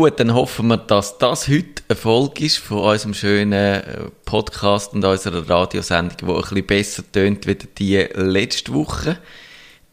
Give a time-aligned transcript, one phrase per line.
[0.00, 3.82] Gut, dann hoffen wir, dass das heute ein Folge ist von unserem schönen äh,
[4.24, 9.18] Podcast und unserer Radiosendung, die ein bisschen besser tönt wie die letzte Woche.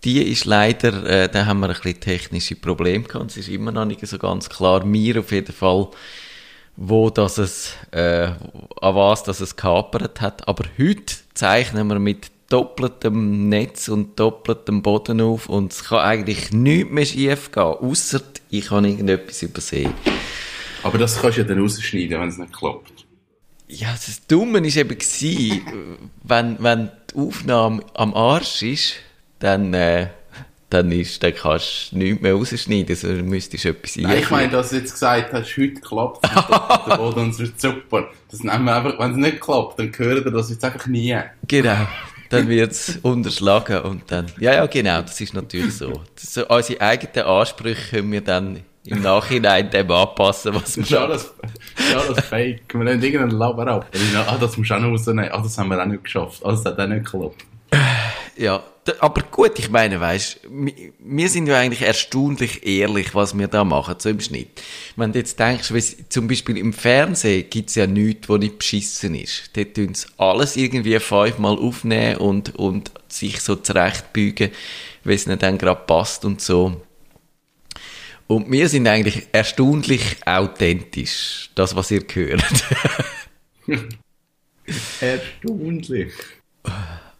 [0.05, 3.31] Die ist leider, äh, da haben wir ein bisschen technische Probleme gehabt.
[3.31, 4.85] Es ist immer noch nicht so ganz klar.
[4.85, 5.89] Mir auf jeden Fall,
[6.77, 8.27] wo das es, äh,
[8.79, 10.47] an was das es kapert hat.
[10.47, 16.51] Aber heute zeichnen wir mit doppeltem Netz und doppeltem Boden auf und es kann eigentlich
[16.51, 19.93] nichts mehr schief gehen, außer ich habe irgendetwas übersehen.
[20.83, 23.05] Aber das kannst du ja dann rausschneiden, wenn es nicht klappt.
[23.67, 25.61] Ja, das Dumme war eben, gewesen,
[26.23, 28.93] wenn, wenn die Aufnahme am Arsch ist,
[29.39, 30.07] dann, äh,
[30.69, 34.49] dann, ist, dann kannst du nichts mehr rausschneiden, sondern müsstest du etwas Nein, ich meine,
[34.49, 38.09] dass du jetzt gesagt hast, heute klappt es der Boden und es wird super.
[38.31, 41.17] Das nehmen wir einfach, wenn es nicht klappt, dann hören wir das jetzt einfach nie.
[41.45, 41.87] Genau.
[42.29, 46.01] Dann wird es unterschlagen und dann, ja, ja, genau, das ist natürlich so.
[46.15, 51.33] so unsere eigenen Ansprüche können wir dann im Nachhinein dem anpassen, was wir Schau das,
[51.75, 52.73] schau das Fake.
[52.73, 53.87] Wir nehmen irgendeinen Laber ab.
[54.27, 55.29] Ah, das musst du auch noch rausnehmen.
[55.31, 56.41] Ah, das haben wir auch nicht geschafft.
[56.43, 57.45] Ah, das hat auch nicht geklappt.
[58.37, 58.63] Ja,
[58.99, 60.41] aber gut, ich meine, weißt,
[60.99, 64.49] wir sind ja eigentlich erstaunlich ehrlich, was wir da machen, so im Schnitt.
[64.95, 65.73] Wenn du jetzt denkst,
[66.09, 69.49] zum Beispiel im Fernsehen gibt's ja nichts, wo nicht beschissen ist.
[69.55, 74.51] Dort tun sie alles irgendwie fünfmal aufnehmen und, und sich so zurechtbügen,
[75.03, 76.81] wie es ihnen dann gerade passt und so.
[78.27, 82.65] Und wir sind eigentlich erstaunlich authentisch, das, was ihr hört.
[85.01, 86.11] erstaunlich.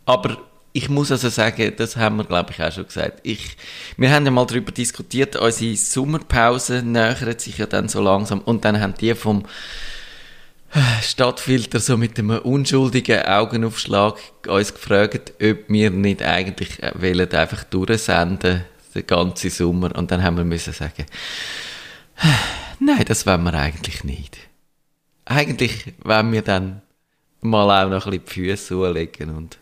[0.06, 0.38] Aber
[0.78, 3.22] ich muss also sagen, das haben wir, glaube ich, auch schon gesagt.
[3.24, 3.58] Ich,
[3.98, 8.64] wir haben ja mal darüber diskutiert, unsere Sommerpause nähert sich ja dann so langsam und
[8.64, 9.44] dann haben die vom
[11.02, 17.64] Stadtfilter so mit einem unschuldigen Augenaufschlag uns gefragt, ob wir nicht eigentlich äh, wollen einfach
[17.64, 19.96] durchsenden, den ganzen Sommer.
[19.96, 21.08] Und dann haben wir müssen sagen,
[22.80, 24.38] nein, das wollen wir eigentlich nicht.
[25.26, 26.84] Eigentlich wollen wir dann
[27.42, 29.58] mal auch noch ein bisschen die Füße zulegen und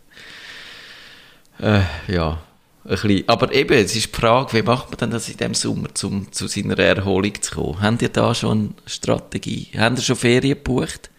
[1.59, 2.41] äh, ja,
[2.83, 3.23] ein bisschen.
[3.27, 6.31] Aber eben, es ist die Frage, wie macht man denn das in diesem Sommer, um
[6.31, 7.81] zu seiner Erholung zu kommen?
[7.81, 9.69] Habt ihr da schon eine Strategie?
[9.77, 11.09] Habt ihr schon Ferien gebucht?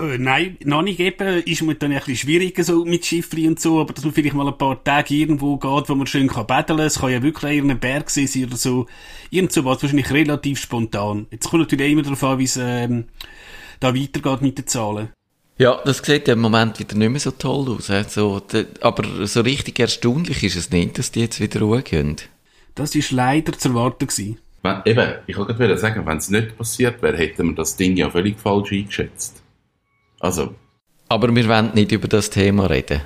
[0.00, 1.42] Äh, nein, noch nicht eben.
[1.42, 4.34] Ist mir dann ein bisschen schwieriger so mit Schiffli und so, aber dass man vielleicht
[4.34, 6.80] mal ein paar Tage irgendwo geht, wo man schön kann betteln.
[6.80, 8.86] Es kann ja wirklich eher ein Berg sein oder so.
[9.30, 11.26] Irgend so was, wahrscheinlich relativ spontan.
[11.30, 13.04] Jetzt kommt natürlich immer darauf an, wie es ähm,
[13.78, 15.10] da weitergeht mit den Zahlen.
[15.60, 17.90] Ja, das sieht ja im Moment wieder nicht mehr so toll aus.
[17.90, 18.40] Also,
[18.80, 22.16] aber so richtig erstaunlich ist es nicht, dass die jetzt wieder Ruhe gehen.
[22.74, 24.06] Das war leider zu erwarten.
[24.06, 24.38] Gewesen.
[24.62, 27.94] Wenn, eben, ich wollte gerade sagen, wenn es nicht passiert wäre, hätten wir das Ding
[27.94, 29.42] ja völlig falsch eingeschätzt.
[30.18, 30.54] Also.
[31.10, 33.02] Aber wir wollen nicht über das Thema reden.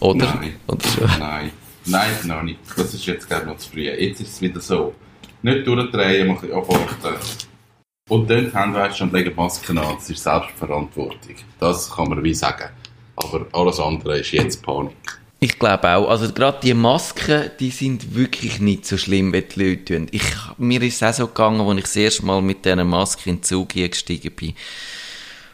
[0.00, 0.34] Oder?
[0.34, 0.54] Nein.
[0.68, 1.04] Oder so.
[1.18, 1.50] Nein.
[1.84, 2.60] Nein, noch nicht.
[2.74, 3.82] Das ist jetzt gerade noch zu früh.
[3.82, 4.94] Jetzt ist es wieder so.
[5.42, 7.18] Nicht durchdrehen, ein bisschen abwarten.
[8.08, 11.36] Und dann Handwäsche und legen Masken an, das ist Selbstverantwortung.
[11.58, 12.68] Das kann man wie sagen.
[13.16, 14.96] Aber alles andere ist jetzt Panik.
[15.40, 16.08] Ich glaube auch.
[16.08, 20.08] Also gerade die Masken, die sind wirklich nicht so schlimm, wie die Leute tun.
[20.12, 20.22] Ich,
[20.58, 23.36] mir ist es auch so gegangen, als ich das erste Mal mit dieser Maske in
[23.36, 24.54] den Zug gestiegen bin.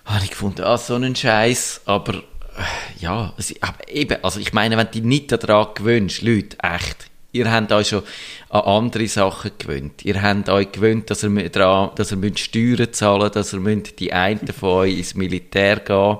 [0.05, 1.83] Habe ich gefunden, ah, so ein Scheiß.
[1.87, 6.59] Aber äh, ja, aber eben, also ich meine, wenn du dich nicht daran gewöhnst, Leute,
[6.63, 8.03] echt, Ihr habt euch schon
[8.49, 10.05] an andere Sachen gewöhnt.
[10.05, 14.01] Ihr habt euch gewöhnt, dass ihr, dran, dass ihr Steuern zahlen müsst, dass ihr müsst,
[14.01, 16.19] die einen von euch ins Militär gehen,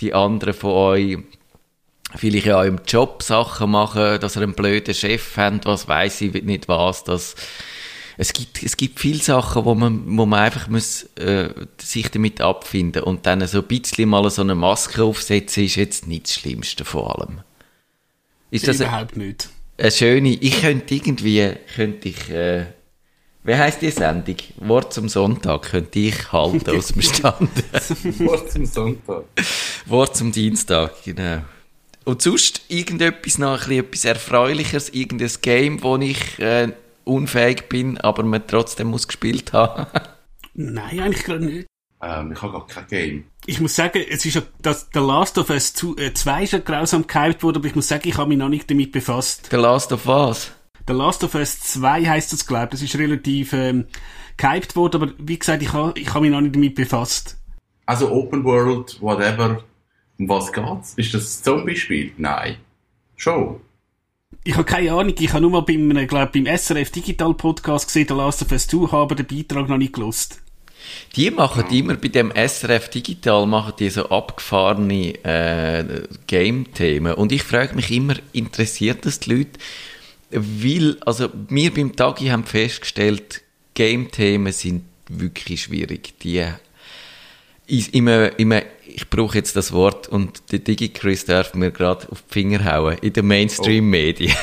[0.00, 1.18] die anderen von euch
[2.16, 6.42] vielleicht in eurem Job Sachen machen, dass ihr einen blöden Chef habt, was weiß ich
[6.42, 7.34] nicht was, dass
[8.16, 12.40] es gibt, es gibt viele Sachen, wo man, wo man einfach muss, äh, sich damit
[12.40, 16.34] abfinden und dann so ein bisschen mal so eine Maske aufsetzen, ist jetzt nicht das
[16.34, 17.40] Schlimmste vor allem.
[18.50, 19.48] Ist das überhaupt nicht
[19.80, 22.66] eine schöne, ich könnte irgendwie, könnte ich, äh,
[23.42, 24.36] wie heisst die Sendung?
[24.58, 27.50] Wort zum Sonntag könnte ich halten aus dem Stand.
[28.20, 29.24] Wort zum Sonntag.
[29.86, 31.42] Wort zum Dienstag, genau.
[32.04, 36.72] Und sonst irgendetwas noch, ein etwas Erfreuliches, irgendein Game, wo ich äh,
[37.04, 39.86] unfähig bin, aber man trotzdem muss gespielt haben?
[40.54, 41.69] Nein, eigentlich gerade nicht.
[42.02, 43.24] Ähm, ich habe gar kein Game.
[43.46, 46.58] Ich muss sagen, es ist ja, dass The Last of Us 2 äh, ist ja
[46.58, 49.48] grausam gehypt worden, aber ich muss sagen, ich habe mich noch nicht damit befasst.
[49.50, 50.52] The Last of was?
[50.86, 52.70] The Last of Us 2 heisst das, glaube ich.
[52.70, 53.86] Das ist relativ ähm,
[54.36, 57.36] gehypt worden, aber wie gesagt, ich habe ich hab mich noch nicht damit befasst.
[57.86, 59.62] Also Open World, whatever.
[60.18, 60.94] Um was geht's?
[60.96, 62.12] Ist das ein Zombie-Spiel?
[62.16, 62.56] Nein.
[63.16, 63.60] Schon.
[64.44, 67.86] Ich habe keine Ahnung, ich habe nur mal beim, äh, glaub, beim SRF Digital Podcast
[67.88, 70.40] gesehen, The Last of Us 2, habe den Beitrag noch nicht gelost.
[71.16, 77.14] Die machen immer bei dem SRF Digital machen die so abgefahrene äh, Game-Themen.
[77.14, 79.58] Und ich frage mich immer, interessiert das die Leute?
[80.30, 83.42] Weil, also wir beim Tagi haben festgestellt,
[83.74, 86.14] Game-Themen sind wirklich schwierig.
[86.20, 86.46] Die,
[87.92, 92.32] immer, immer, ich brauche jetzt das Wort und der Digi-Chris darf mir gerade auf die
[92.32, 94.34] Finger hauen, in den Mainstream-Medien.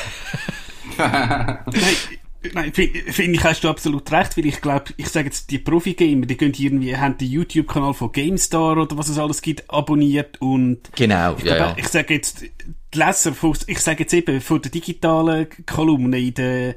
[0.98, 1.02] Oh.
[1.02, 1.58] nein,
[2.52, 6.26] nein finde ich, hast du absolut recht, weil ich glaube, ich sage jetzt, die Profi-Gamer,
[6.26, 10.78] die gehen irgendwie, haben den YouTube-Kanal von GameStar oder was es alles gibt, abonniert und...
[10.94, 11.76] Genau, ich ja, glaube, ja.
[11.78, 16.34] Ich sage jetzt, die Leser von, ich sage jetzt eben, von der digitalen Kolumne in
[16.34, 16.74] der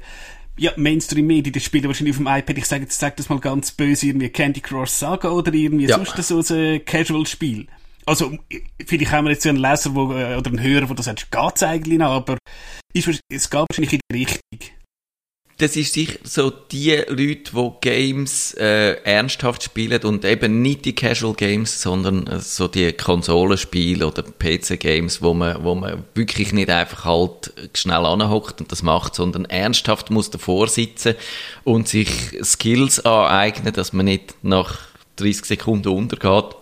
[0.58, 3.72] ja, Mainstream-Medien, die spielen wahrscheinlich auf dem iPad, ich sage jetzt, sag das mal ganz
[3.72, 5.96] böse, irgendwie Candy Crush Saga oder irgendwie Ja.
[5.96, 7.66] sonst so ein Casual-Spiel.
[8.04, 8.36] Also,
[8.84, 11.30] vielleicht haben wir jetzt so einen Leser wo, äh, oder einen Hörer, der das sagt,
[11.30, 12.36] geht's eigentlich noch, aber
[12.92, 14.58] ist, es geht wahrscheinlich in die Richtung.
[15.62, 20.94] Das ist sicher so die Leute, die Games äh, ernsthaft spielen und eben nicht die
[20.94, 26.68] Casual Games, sondern äh, so die Konsolenspiele oder PC-Games, wo man, wo man wirklich nicht
[26.68, 31.14] einfach halt schnell anhockt und das macht, sondern ernsthaft muss davor sitzen
[31.62, 32.08] und sich
[32.42, 34.80] Skills aneignen, dass man nicht nach
[35.16, 36.56] 30 Sekunden untergeht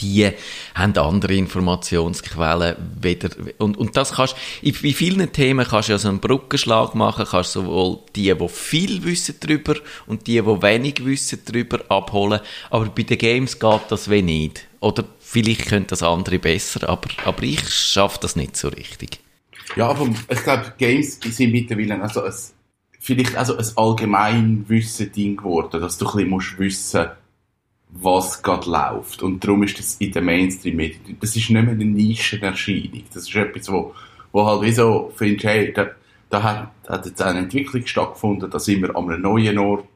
[0.00, 0.30] die
[0.74, 5.98] haben andere Informationsquellen weder, und, und das kannst, in, in vielen Themen kannst du ja
[5.98, 9.76] so einen Brückenschlag machen, kannst sowohl die, die viel wissen drüber
[10.06, 12.40] und die, die wenig wissen drüber abholen,
[12.70, 14.66] aber bei den Games geht das wie nicht.
[14.80, 19.20] Oder vielleicht können das andere besser, aber, aber ich schaffe das nicht so richtig.
[19.76, 22.32] Ja, aber ich glaube, Games sind mittlerweile also ein,
[23.00, 27.08] vielleicht also ein Allgemeinwissen-Ding geworden, dass du ein bisschen musst wissen
[27.90, 29.22] was gerade läuft.
[29.22, 33.04] Und darum ist das in den Mainstream-Medien, das ist nicht mehr eine Nischenerscheinung.
[33.12, 33.94] Das ist etwas, wo,
[34.32, 35.90] wo halt wie so findest, hey, da,
[36.30, 39.86] da hat, hat jetzt eine Entwicklung stattgefunden, da sind wir an einem neuen Ort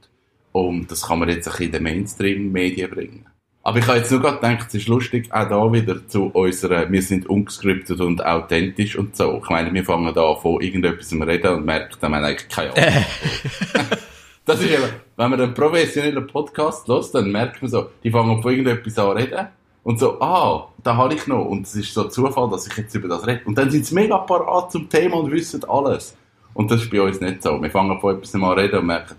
[0.53, 3.27] und das kann man jetzt ein bisschen in den Mainstream-Medien bringen.
[3.65, 6.91] Aber ich habe jetzt nur gerade gedacht, es ist lustig, auch da wieder zu unserer,
[6.91, 9.41] wir sind ungescriptet und authentisch und so.
[9.43, 12.29] Ich meine, wir fangen da an von irgendetwas zu reden und merken, dann haben wir
[12.29, 13.05] eigentlich keine Ahnung.
[14.45, 18.43] das ist eben, wenn man einen professionellen Podcast hört, dann merkt man so, die fangen
[18.43, 19.49] von irgendetwas an reden
[19.85, 21.45] und so, ah, da habe ich noch.
[21.45, 23.43] Und es ist so Zufall, dass ich jetzt über das rede.
[23.45, 26.17] Und dann sind sie mega parat zum Thema und wissen alles.
[26.55, 27.61] Und das ist bei uns nicht so.
[27.61, 29.17] Wir fangen von etwas an reden und merken,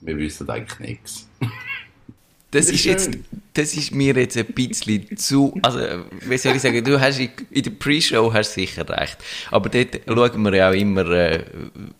[0.00, 1.28] wir wissen eigentlich nichts.
[2.54, 3.10] Das ist jetzt,
[3.54, 5.80] das ist mir jetzt ein bisschen zu, also,
[6.26, 9.18] wie soll ich sagen, du hast in, in der Pre-Show hast sicher recht.
[9.50, 11.42] Aber dort schauen wir ja auch immer, äh,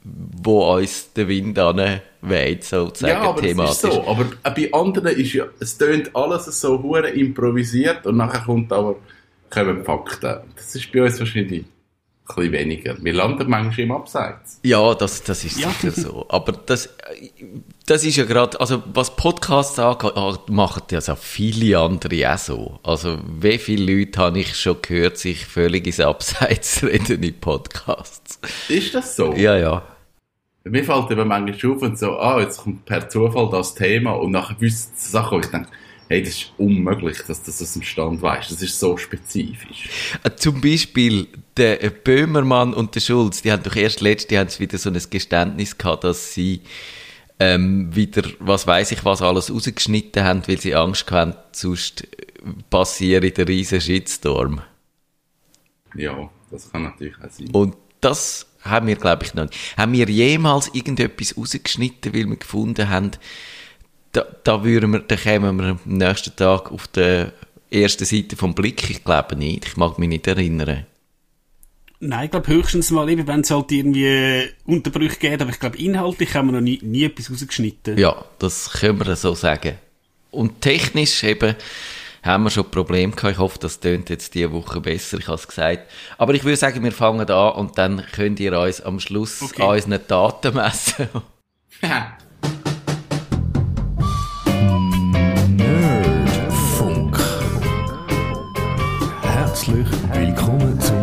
[0.05, 3.81] wo uns der Wind an weht, sozusagen, Ja, aber thematisch.
[3.81, 4.07] das ist so.
[4.09, 8.73] Aber äh, bei anderen ist ja, es tönt alles so hure improvisiert und nachher kommt
[8.73, 8.97] aber,
[9.51, 10.37] kommen Fakten.
[10.57, 11.74] Das ist bei uns wahrscheinlich ein
[12.27, 12.97] bisschen weniger.
[13.03, 14.61] Wir landen manchmal im Abseits.
[14.63, 15.69] Ja, das, das ist Ja.
[15.71, 16.27] sicher so.
[16.29, 16.89] Aber das,
[17.87, 22.39] das ist ja gerade, also was Podcasts angeht, ah, machen das ja viele andere auch
[22.39, 22.79] so.
[22.83, 28.39] Also wie viele Leute habe ich schon gehört, sich völlig ins Abseits reden in Podcasts.
[28.69, 29.35] Ist das so?
[29.35, 29.83] Ja, ja.
[30.67, 34.31] Mir fällt eben manchmal auf und so, ah, jetzt kommt per Zufall das Thema und
[34.33, 35.69] nachher wissen sie Sachen, ich denke,
[36.09, 38.51] hey, das ist unmöglich, dass du das aus dem Stand weißt.
[38.51, 39.89] Das ist so spezifisch.
[40.23, 44.59] Äh, Zum Beispiel der äh, Böhmermann und der Schulz, die haben doch erst letztes, haben
[44.59, 46.63] wieder so ein Geständnis gehabt, dass sie
[47.41, 52.07] ähm, wieder, was weiß ich was, alles rausgeschnitten haben, weil sie Angst hatten, sonst
[52.71, 54.63] passiert der riesen Shitstorm.
[55.95, 57.49] Ja, das kann natürlich auch sein.
[57.51, 59.77] Und das haben wir, glaube ich, noch nicht.
[59.77, 63.13] Haben wir jemals irgendetwas rausgeschnitten, weil wir gefunden haben,
[64.15, 67.33] da, da würden wir, da kämen wir am nächsten Tag auf der
[67.71, 68.89] ersten Seite vom Blick?
[68.89, 69.67] Ich glaube nicht.
[69.67, 70.87] Ich mag mich nicht erinnern.
[72.01, 75.79] Nein, ich glaube höchstens mal eben, wenn es halt irgendwie Unterbrüche geht, aber ich glaube
[75.79, 77.97] inhaltlich haben wir noch nie, nie etwas rausgeschnitten.
[77.99, 79.77] Ja, das können wir so sagen.
[80.31, 81.55] Und technisch eben
[82.23, 83.33] haben wir schon Probleme gehabt.
[83.33, 85.91] Ich hoffe, das tönt jetzt diese Woche besser, ich habe es gesagt.
[86.19, 89.63] Aber ich würde sagen, wir fangen an und dann könnt ihr uns am Schluss Okay.
[89.63, 91.09] an unseren Daten messen.
[100.13, 100.94] willkommen zum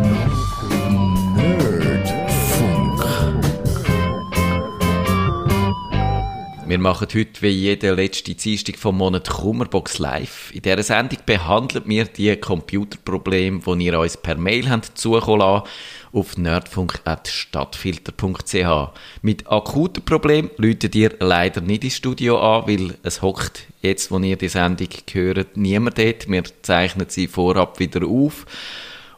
[6.72, 10.50] Wir machen heute wie jede letzte Dienstag vom Monat Kummerbox live.
[10.54, 15.66] In dieser Sendung behandeln wir die Computerprobleme, die ihr uns per Mail habt zukommen lassen,
[16.14, 18.98] auf nerdfunk.stadtfilter.ch.
[19.20, 24.18] Mit akuten Problemen läutet ihr leider nicht ins Studio an, weil es hockt jetzt, wo
[24.20, 26.26] ihr die Sendung hört, niemand dort.
[26.26, 28.46] Wir zeichnen sie vorab wieder auf.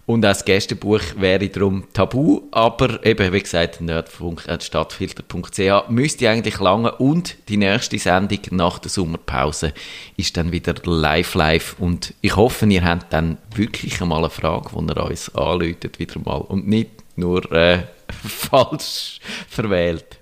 [0.07, 6.95] Und auch das Gästebuch wäre darum tabu, aber eben, wie gesagt, nerdfunk.stadtfilter.ch müsste eigentlich lange
[6.97, 9.73] und die nächste Sendung nach der Sommerpause
[10.19, 14.69] ist dann wieder live live und ich hoffe, ihr habt dann wirklich einmal eine Frage,
[14.75, 17.85] die ihr uns anläutet, wieder mal und nicht nur äh,
[18.29, 20.19] falsch verwählt.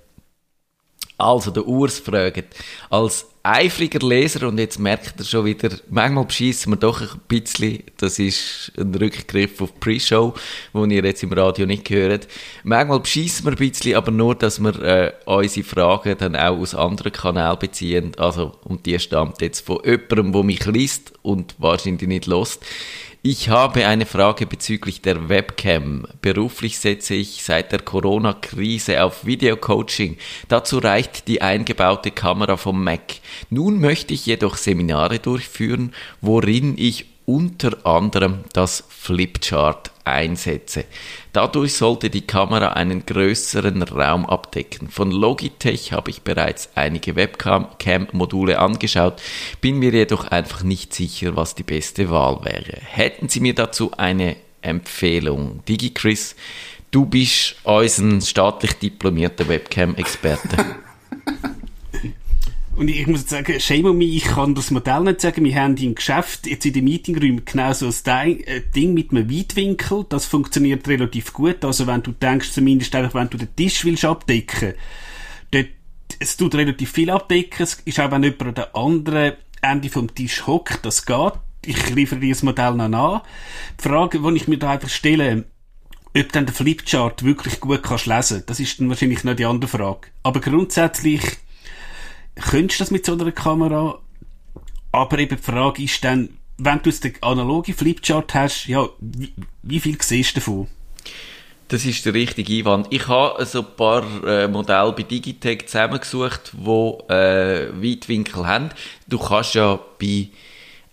[1.22, 2.56] Also, der Urs fragt,
[2.90, 7.84] als eifriger Leser, und jetzt merkt er schon wieder, manchmal beschissen wir doch ein bisschen,
[7.96, 10.34] das ist ein Rückgriff auf die Pre-Show,
[10.72, 12.26] wo ihr jetzt im Radio nicht hört.
[12.64, 16.74] Manchmal beschissen wir ein bisschen, aber nur, dass wir äh, unsere Fragen dann auch aus
[16.74, 18.12] anderen Kanälen beziehen.
[18.16, 22.64] Also, und die stammt jetzt von jemandem, der mich liest und wahrscheinlich nicht lost.
[23.24, 26.08] Ich habe eine Frage bezüglich der Webcam.
[26.22, 30.16] Beruflich setze ich seit der Corona-Krise auf Videocoaching.
[30.48, 33.20] Dazu reicht die eingebaute Kamera vom Mac.
[33.48, 40.84] Nun möchte ich jedoch Seminare durchführen, worin ich unter anderem das Flipchart einsetze.
[41.32, 44.88] Dadurch sollte die Kamera einen größeren Raum abdecken.
[44.88, 49.22] Von Logitech habe ich bereits einige Webcam-Module angeschaut,
[49.62, 52.78] bin mir jedoch einfach nicht sicher, was die beste Wahl wäre.
[52.80, 55.64] Hätten Sie mir dazu eine Empfehlung?
[55.66, 56.36] DigiChris,
[56.90, 60.56] du bist unser staatlich diplomierter Webcam-Experte.
[62.74, 65.44] Und ich muss jetzt sagen, shame on me, ich kann das Modell nicht sagen.
[65.44, 69.30] Wir haben im Geschäft, jetzt in den Meetingräumen, genau so ein äh, Ding mit einem
[69.30, 70.06] Weitwinkel.
[70.08, 71.64] Das funktioniert relativ gut.
[71.64, 74.74] Also wenn du denkst, zumindest einfach, wenn du den Tisch willst abdecken,
[75.50, 75.68] dort,
[76.18, 77.62] es tut relativ viel abdecken.
[77.62, 81.34] Es ist auch, wenn jemand an der anderen Ende vom Tisch hockt, das geht.
[81.64, 83.20] Ich liefere dir das Modell noch an.
[83.78, 85.44] Die Frage, die ich mir da einfach stelle,
[86.16, 89.68] ob dann der Flipchart wirklich gut kannst lesen, das ist dann wahrscheinlich noch die andere
[89.68, 90.08] Frage.
[90.22, 91.22] Aber grundsätzlich,
[92.36, 93.98] könntest du das mit so einer Kamera?
[94.92, 99.32] Aber eben die Frage ist dann, wenn du jetzt den analogen Flipchart hast, ja, wie,
[99.62, 100.66] wie viel siehst du davon?
[101.68, 102.88] Das ist der richtige Einwand.
[102.90, 108.70] Ich habe so ein paar äh, Modelle bei Digitech zusammengesucht, die äh, Weitwinkel haben.
[109.08, 110.28] Du kannst ja bei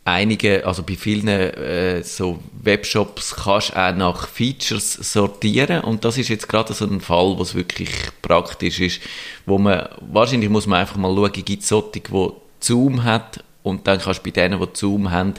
[0.10, 5.82] einigen, also bei vielen äh, so Webshops kannst auch nach Features sortieren.
[5.82, 7.90] Und das ist jetzt gerade so ein Fall, wo es wirklich
[8.22, 9.02] praktisch ist,
[9.46, 13.44] wo man, wahrscheinlich muss man einfach mal schauen, gibt es solche, die Zoom hat.
[13.62, 15.34] Und dann kannst du bei denen, die Zoom haben,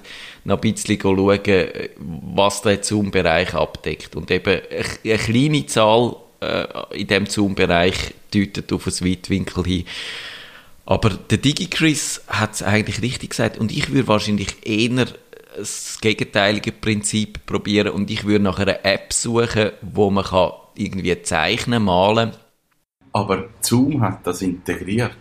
[0.44, 1.40] noch ein bisschen schauen,
[2.34, 4.14] was der Zoom-Bereich abdeckt.
[4.14, 4.60] Und eben
[5.04, 9.84] eine kleine Zahl äh, in dem Zoom-Bereich deutet auf ein Weitwinkel hin.
[10.90, 15.06] Aber der DigiChris hat es eigentlich richtig gesagt und ich würde wahrscheinlich eher
[15.56, 21.22] das gegenteilige Prinzip probieren und ich würde nach einer App suchen, wo man kann irgendwie
[21.22, 22.32] zeichnen, malen.
[23.12, 25.14] Aber Zoom hat das integriert.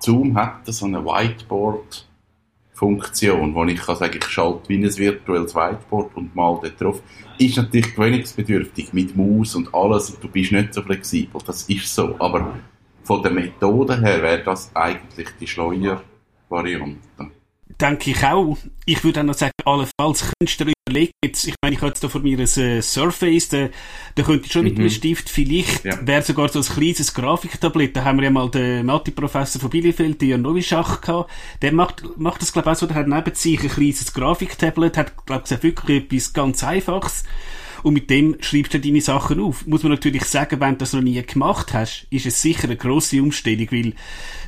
[0.00, 6.14] Zoom hat so eine Whiteboard-Funktion, wo ich kann sagen, ich schalte wie ein virtuelles Whiteboard
[6.14, 7.00] und mal dort drauf.
[7.38, 11.40] Ist natürlich gewöhnungsbedürftig mit Maus und alles und du bist nicht so flexibel.
[11.46, 12.16] Das ist so.
[12.18, 12.58] Aber
[13.06, 17.30] von der Methode her wäre das eigentlich die Schleuer-Variante.
[17.80, 18.56] Denke ich auch.
[18.84, 22.02] Ich würde auch noch sagen, allenfalls könntest du überlegen, jetzt, ich meine, ich habe jetzt
[22.02, 23.68] da vor mir ein äh, Surface, da,
[24.14, 24.70] da könnte ich schon mhm.
[24.70, 25.98] mit einem Stift, vielleicht ja.
[26.06, 30.22] wäre sogar so ein kleines Grafiktablett, da haben wir ja mal den Mathe-Professor von Bielefeld,
[30.22, 31.30] Jan Novischach gehabt,
[31.62, 34.96] der macht, macht das, glaube ich, auch so, der hat neben sich ein kleines Grafiktablet,
[34.96, 37.24] hat, glaube ich, wirklich etwas ganz Einfaches,
[37.86, 39.64] und mit dem schreibst du deine Sachen auf.
[39.64, 42.76] Muss man natürlich sagen, wenn du das noch nie gemacht hast, ist es sicher eine
[42.76, 43.92] grosse Umstellung, weil,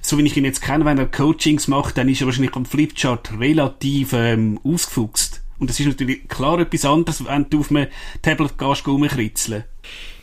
[0.02, 2.66] so wie ich ihn jetzt kenne, wenn er Coachings macht, dann ist er wahrscheinlich am
[2.66, 5.40] Flipchart relativ ähm, ausgefuchst.
[5.60, 7.86] Und das ist natürlich klar etwas anderes, wenn du auf einem
[8.22, 9.62] Tablet gehst, rumkritzeln.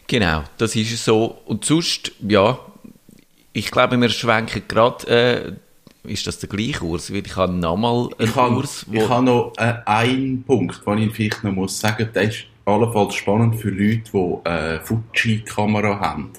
[0.07, 1.38] Genau, das ist so.
[1.45, 2.60] Und sonst, ja,
[3.53, 5.57] ich glaube, wir schwenken gerade,
[6.03, 7.13] äh, ist das der gleiche Kurs?
[7.13, 8.95] Weil ich habe nochmal einen ich Kurs, wo...
[8.98, 13.55] Ich habe noch äh, einen Punkt, den ich vielleicht noch muss sagen, ist allenfalls spannend
[13.55, 16.31] für Leute, die eine Fuji-Kamera haben.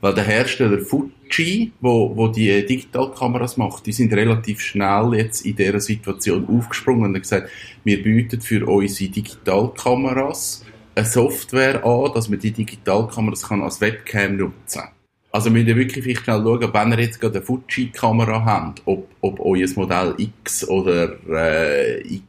[0.00, 5.56] Weil der Hersteller Fuji, wo, wo die Digitalkameras macht, die sind relativ schnell jetzt in
[5.56, 7.50] dieser Situation aufgesprungen und haben gesagt,
[7.82, 14.36] wir bieten für unsere Digitalkameras eine Software an, dass man die Digitalkameras kann als Webcam
[14.36, 14.90] nutzen kann.
[15.32, 19.08] Also müsst ihr wirklich vielleicht schnell schauen, wenn ihr jetzt gerade eine Fuji-Kamera habt, ob,
[19.20, 22.20] ob euer Modell X oder äh,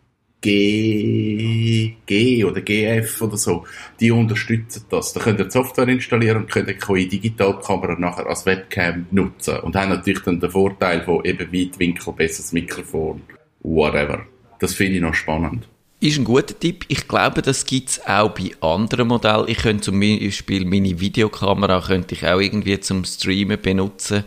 [0.42, 3.66] G, G oder GF oder so,
[4.00, 5.14] die unterstützen das.
[5.14, 9.60] Da könnt ihr die Software installieren und könnt eure Digitalkamera nachher als Webcam nutzen.
[9.62, 13.22] Und haben natürlich dann den Vorteil von eben Weitwinkel, besseres Mikrofon,
[13.62, 14.26] whatever.
[14.60, 15.68] Das finde ich noch spannend.
[16.00, 16.86] Ist ein guter Tipp.
[16.90, 19.48] Ich glaube, das gibt es auch bei anderen Modellen.
[19.48, 24.24] Ich könnte zum Beispiel meine Videokamera könnte ich auch irgendwie zum Streamen benutzen.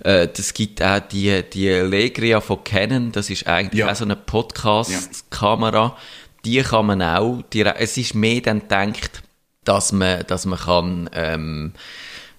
[0.00, 3.90] Äh, das gibt auch die, die Legria von Canon, das ist eigentlich ja.
[3.90, 5.82] auch so eine Podcast-Kamera.
[5.82, 5.96] Ja.
[6.44, 9.22] Die kann man auch, die, es ist mehr dann gedacht,
[9.64, 11.72] dass man, dass man kann, ähm,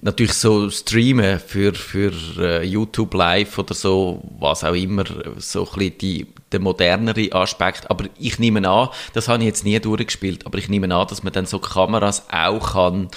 [0.02, 5.04] natürlich so streamen für, für uh, YouTube Live oder so, was auch immer,
[5.38, 7.90] so ein bisschen die, der modernere Aspekt.
[7.90, 11.24] Aber ich nehme an, das habe ich jetzt nie durchgespielt, aber ich nehme an, dass
[11.24, 13.10] man dann so Kameras auch kann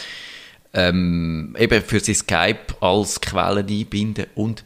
[0.75, 4.26] ähm, eben für sein Skype als Quelle einbinden.
[4.35, 4.64] Und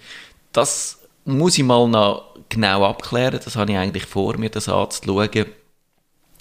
[0.52, 3.40] das muss ich mal noch genau abklären.
[3.44, 5.46] Das habe ich eigentlich vor, mir das anzuschauen.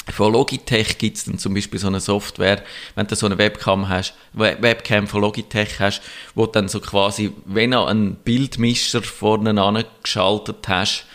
[0.10, 2.64] Von Logitech gibt es dann zum Beispiel so eine Software,
[2.96, 6.02] wenn du so eine Webcam hast, Webcam von Logitech hast,
[6.34, 11.06] wo du dann so quasi, wenn du einen Bildmischer vorne angeschaltet hast,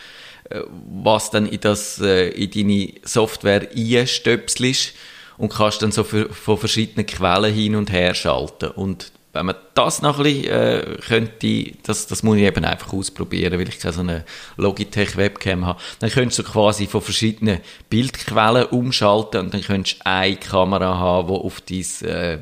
[0.51, 4.93] äh, was dann in, das, äh, in deine Software einstöpselst
[5.37, 8.69] und kannst dann so für, von verschiedenen Quellen hin und her schalten.
[8.71, 12.93] Und wenn man das noch ein bisschen äh, könnte, das, das muss ich eben einfach
[12.93, 14.25] ausprobieren, weil ich keine so eine
[14.57, 17.59] Logitech-Webcam habe, dann könntest du quasi von verschiedenen
[17.89, 22.39] Bildquellen umschalten und dann könntest du eine Kamera haben, die auf dein äh,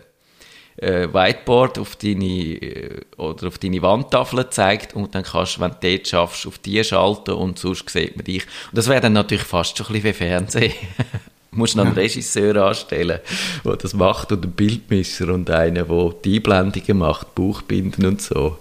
[0.82, 5.72] äh, Whiteboard, auf deine, äh, oder auf deine Wandtafel zeigt und dann kannst du, wenn
[5.72, 8.44] du dort schaffst, auf die schalten und sonst sieht man dich.
[8.44, 10.74] Und das wäre dann natürlich fast schon ein bisschen wie Fernsehen.
[11.52, 13.20] Du musst noch einen Regisseur anstellen,
[13.66, 18.58] der das macht und einen Bildmischer und einen, der die Einblendungen macht, Bauchbinden und so.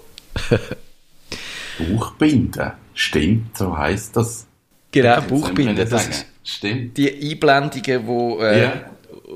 [1.79, 2.73] Bauchbinden?
[2.95, 4.47] Stimmt, so heisst das.
[4.93, 6.97] Genau, nicht Das Stimmt.
[6.97, 8.73] die Einblendungen, wo äh, Ja.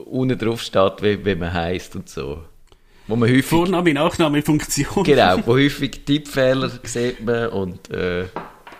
[0.06, 2.42] unten drauf steht, wie, wie man heisst und so.
[3.06, 5.04] Wo man häufig, Vorname, Nachname, Funktion.
[5.04, 8.25] genau, wo häufig Tippfehler sieht man und, äh,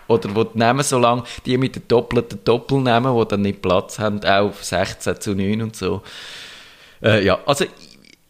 [0.07, 3.99] oder wo die Namen so lang, die mit den doppelten Doppelnamen, die dann nicht Platz
[3.99, 6.01] haben, auch auf 16 zu 9 und so.
[7.01, 7.65] Äh, ja, also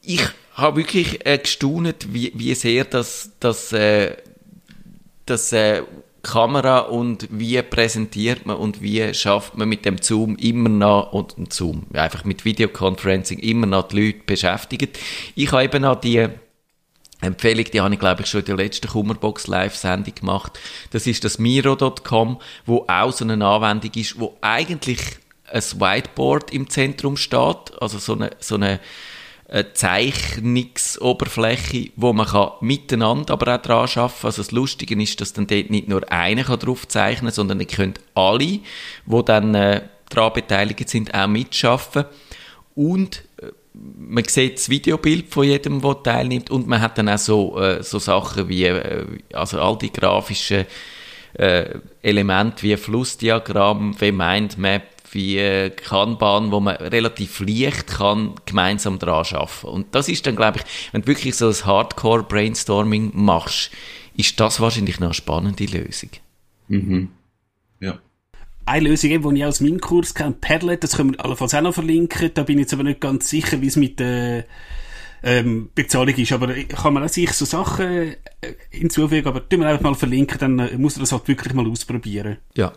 [0.02, 4.16] ich, ich habe wirklich äh, gestaunt, wie, wie sehr das, das, äh,
[5.26, 5.84] das äh,
[6.26, 11.54] Kamera und wie präsentiert man und wie schafft man mit dem Zoom immer noch, und
[11.54, 14.98] Zoom, einfach mit Videoconferencing immer noch die Leute beschäftigt.
[15.36, 16.28] Ich habe eben noch die
[17.26, 20.60] Empfehlung, die habe ich glaube ich schon in der letzten Kummerbox Live-Sendung gemacht.
[20.92, 25.00] Das ist das Miro.com, wo auch so eine Anwendung ist, wo eigentlich
[25.52, 28.80] ein Whiteboard im Zentrum steht, also so eine, so eine
[29.48, 34.12] eine Zeichnungsoberfläche, wo man kann miteinander aber auch dran arbeiten kann.
[34.24, 37.68] Also das Lustige ist, dass dann dort nicht nur einer kann drauf zeichnen sondern ihr
[37.68, 38.60] könnt alle,
[39.06, 42.06] die dann äh, daran beteiligt sind, auch mitschaffen.
[42.74, 43.25] Und äh,
[43.98, 47.84] man sieht das Videobild von jedem, der teilnimmt und man hat dann auch so, äh,
[47.84, 50.66] so Sachen wie, äh, also all die grafischen
[51.34, 59.00] äh, Elemente wie Flussdiagramm, wie Mindmap, wie äh, Kanban, wo man relativ leicht kann gemeinsam
[59.00, 59.68] dran arbeiten.
[59.68, 63.72] Und das ist dann, glaube ich, wenn du wirklich so ein Hardcore-Brainstorming machst,
[64.16, 66.10] ist das wahrscheinlich noch eine spannende Lösung.
[66.68, 67.10] Mhm.
[68.66, 71.62] Eine Lösung, eben, die ich aus meinem Kurs kenne, Padlet, das können wir allenfalls auch
[71.62, 72.32] noch verlinken.
[72.34, 74.46] Da bin ich jetzt aber nicht ganz sicher, wie es mit der
[75.26, 76.32] ähm, Bezahlung ist.
[76.32, 78.16] Aber kann man auch sich so Sachen äh,
[78.70, 81.68] hinzufügen, aber tun wir einfach mal verlinken, dann äh, muss man das halt wirklich mal
[81.68, 82.38] ausprobieren.
[82.56, 82.74] Ja.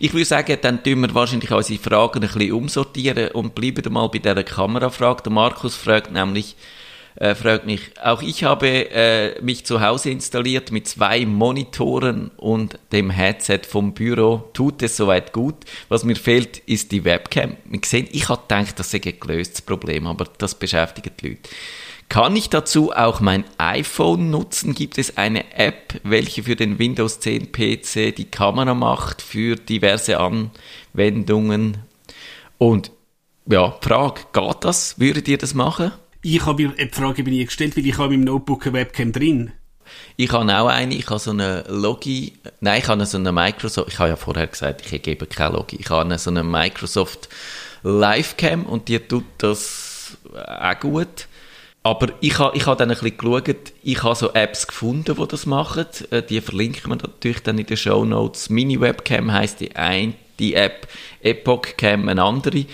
[0.00, 4.08] Ich würde sagen, dann tun wir wahrscheinlich unsere Fragen ein bisschen umsortieren und bleiben mal
[4.08, 5.22] bei dieser Kamerafrage.
[5.22, 6.56] Der Markus fragt nämlich,
[7.16, 12.78] äh, fragt mich, auch ich habe äh, mich zu Hause installiert mit zwei Monitoren und
[12.92, 14.48] dem Headset vom Büro.
[14.52, 15.56] Tut es soweit gut.
[15.88, 17.56] Was mir fehlt, ist die Webcam.
[17.64, 21.50] Wir sehen, ich habe gedacht, das sei ein gelöstes Problem, aber das beschäftigt die Leute.
[22.08, 24.74] Kann ich dazu auch mein iPhone nutzen?
[24.74, 30.18] Gibt es eine App, welche für den Windows 10 PC die Kamera macht für diverse
[30.18, 31.78] Anwendungen?
[32.58, 32.90] Und
[33.46, 35.00] ja, Frage, geht das?
[35.00, 35.92] Würdet ihr das machen?
[36.24, 39.12] Ich habe mir die Frage bin ich gestellt, weil ich habe meinem Notebook eine Webcam
[39.12, 39.52] drin.
[40.16, 43.88] Ich habe auch eine, ich habe so eine Logi, nein, ich habe so eine Microsoft,
[43.88, 47.28] ich habe ja vorher gesagt, ich gebe keine Logi, ich habe so eine Microsoft
[47.82, 51.26] Livecam und die tut das auch gut.
[51.82, 55.26] Aber ich habe, ich habe dann ein bisschen geschaut, ich habe so Apps gefunden, die
[55.26, 55.86] das machen.
[56.10, 58.50] Äh, Die verlinken wir natürlich dann in den Show Notes.
[58.50, 60.86] Mini Webcam heisst die eine, die App,
[61.20, 62.64] Epoch Cam eine andere.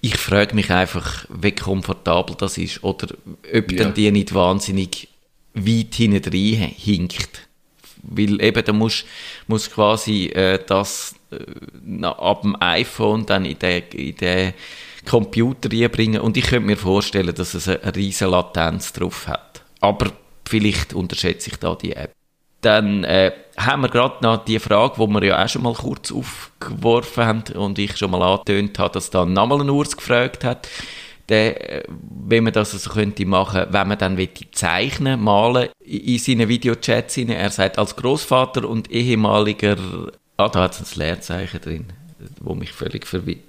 [0.00, 3.08] Ich frage mich einfach, wie komfortabel das ist oder
[3.54, 3.78] ob Ja.
[3.84, 5.08] dann die nicht wahnsinnig
[5.54, 7.48] weit hinten rein hinkt.
[8.02, 9.04] Weil eben, da musst
[9.46, 14.54] musst quasi äh, das äh, ab dem iPhone dann in den, in den
[15.04, 19.62] Computer reinbringen und ich könnte mir vorstellen, dass es eine, riesen Latenz drauf hat.
[19.80, 20.12] Aber
[20.46, 22.12] vielleicht unterschätze ich da die App.
[22.60, 26.12] Dann äh, haben wir gerade noch die Frage, wo wir ja auch schon mal kurz
[26.12, 30.68] aufgeworfen haben und ich schon mal angetönt habe, dass da nochmal ein Urs gefragt hat,
[31.30, 34.18] der, äh, wenn man das also könnte machen, wenn man dann
[34.52, 37.16] zeichnen, malen in in seinen Videochats.
[37.16, 39.76] Er sagt, als Großvater und ehemaliger,
[40.36, 41.86] ah, da hat es ein Leerzeichen drin,
[42.40, 43.40] wo mich völlig verwirrt.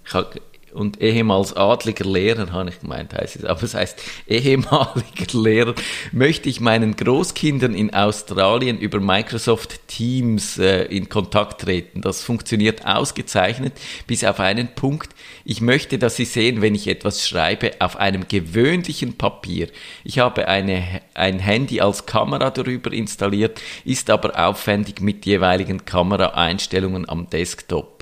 [0.73, 5.75] Und ehemals adliger Lehrer, habe ich gemeint, heißt es, aber es heißt ehemaliger Lehrer,
[6.12, 12.01] möchte ich meinen Großkindern in Australien über Microsoft Teams äh, in Kontakt treten.
[12.01, 13.73] Das funktioniert ausgezeichnet,
[14.07, 15.10] bis auf einen Punkt.
[15.43, 19.67] Ich möchte, dass sie sehen, wenn ich etwas schreibe, auf einem gewöhnlichen Papier.
[20.03, 27.10] Ich habe eine, ein Handy als Kamera darüber installiert, ist aber aufwendig mit jeweiligen Kameraeinstellungen
[27.10, 28.00] am Desktop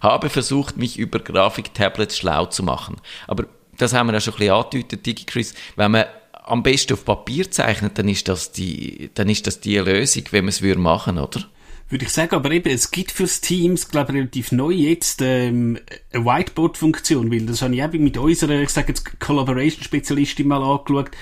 [0.00, 2.96] habe versucht, mich über Grafiktablets schlau zu machen.
[3.26, 7.04] Aber das haben wir ja schon ein bisschen angedeutet, DigiChris, wenn man am besten auf
[7.04, 11.18] Papier zeichnet, dann ist das die, dann ist das die Lösung, wenn man es machen
[11.18, 11.44] oder?
[11.88, 15.78] Würde ich sagen, aber eben, es gibt fürs Teams, glaube ich, relativ neu jetzt ähm,
[16.12, 21.12] eine Whiteboard-Funktion, weil das habe ich eben mit unserer, ich sage jetzt, Collaboration-Spezialistin mal angeschaut,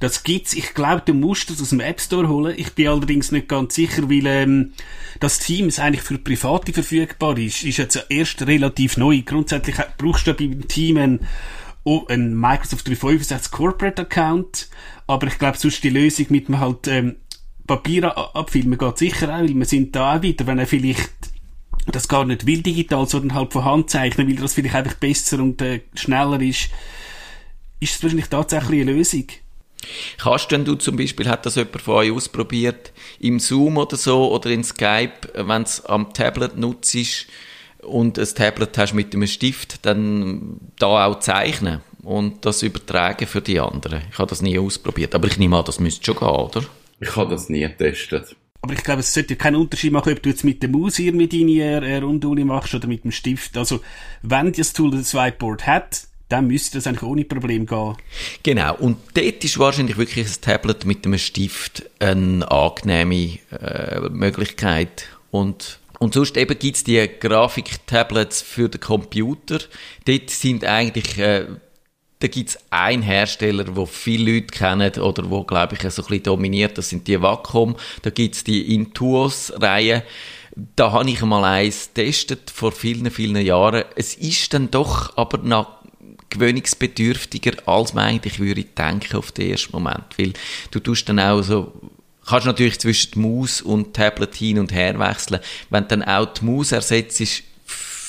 [0.00, 0.54] das gibt's.
[0.54, 2.54] Ich glaube, du musst das aus dem App Store holen.
[2.56, 4.72] Ich bin allerdings nicht ganz sicher, weil ähm,
[5.20, 7.62] das Teams eigentlich für Private verfügbar ist.
[7.64, 9.20] Ist jetzt erst relativ neu.
[9.24, 11.20] Grundsätzlich brauchst du beim Team einen,
[11.84, 14.68] oh, einen Microsoft 365 Corporate Account.
[15.06, 17.16] Aber ich glaube, sonst die Lösung mit dem halt ähm,
[17.66, 21.12] Papier abfilmen geht sicher auch, weil wir sind da auch wieder, wenn er vielleicht
[21.86, 25.40] das gar nicht will digital, sondern halt von Hand zeichnen, weil das vielleicht einfach besser
[25.40, 26.70] und äh, schneller ist,
[27.80, 29.24] ist es wahrscheinlich tatsächlich eine Lösung.
[30.18, 34.30] Kannst denn du zum Beispiel, hat das jemand von euch ausprobiert, im Zoom oder so
[34.32, 36.96] oder in Skype, wenn es am Tablet nutzt
[37.82, 43.40] und ein Tablet hast mit einem Stift, dann da auch zeichnen und das übertragen für
[43.40, 44.02] die anderen?
[44.10, 46.62] Ich habe das nie ausprobiert, aber ich nehme an, das müsste schon gehen, oder?
[47.00, 48.36] Ich habe das nie getestet.
[48.62, 51.14] Aber ich glaube, es sollte keinen Unterschied machen, ob du jetzt mit der Maus hier
[51.14, 53.56] mit deiner äh, Runduli machst oder mit dem Stift.
[53.56, 53.80] Also,
[54.20, 57.96] wenn das Tool das Whiteboard hat, dann müsste das eigentlich ohne Problem gehen.
[58.42, 65.06] Genau, und dort ist wahrscheinlich wirklich ein Tablet mit einem Stift eine angenehme äh, Möglichkeit.
[65.30, 69.58] Und, und sonst eben gibt es die Grafik-Tablets für den Computer.
[70.06, 71.18] Dort sind eigentlich...
[71.18, 71.46] Äh,
[72.20, 76.08] da gibt es einen Hersteller, wo viele Leute kennen oder wo, glaube ich, so ein
[76.08, 76.76] bisschen dominiert.
[76.76, 77.76] Das sind die Wacom.
[78.02, 80.02] Da gibt es die Intuos-Reihe.
[80.76, 83.84] Da habe ich mal eins getestet vor vielen, vielen Jahren.
[83.96, 85.79] Es ist dann doch aber nach
[86.30, 90.04] gewöhnungsbedürftiger, als man eigentlich würde denken auf den ersten Moment.
[90.16, 90.32] Weil
[90.70, 91.72] du tust dann auch so,
[92.26, 95.40] kannst natürlich zwischen Maus und Tablet hin und her wechseln.
[95.68, 97.42] Wenn dann auch die Maus ersetzt ist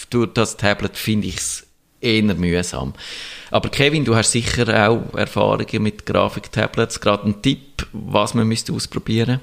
[0.09, 1.67] durch das Tablet, finde ich es
[2.01, 2.93] eher mühsam.
[3.49, 6.99] Aber Kevin, du hast sicher auch Erfahrungen mit Grafiktablets.
[6.99, 9.39] Gerade ein Tipp, was man müsste ausprobieren?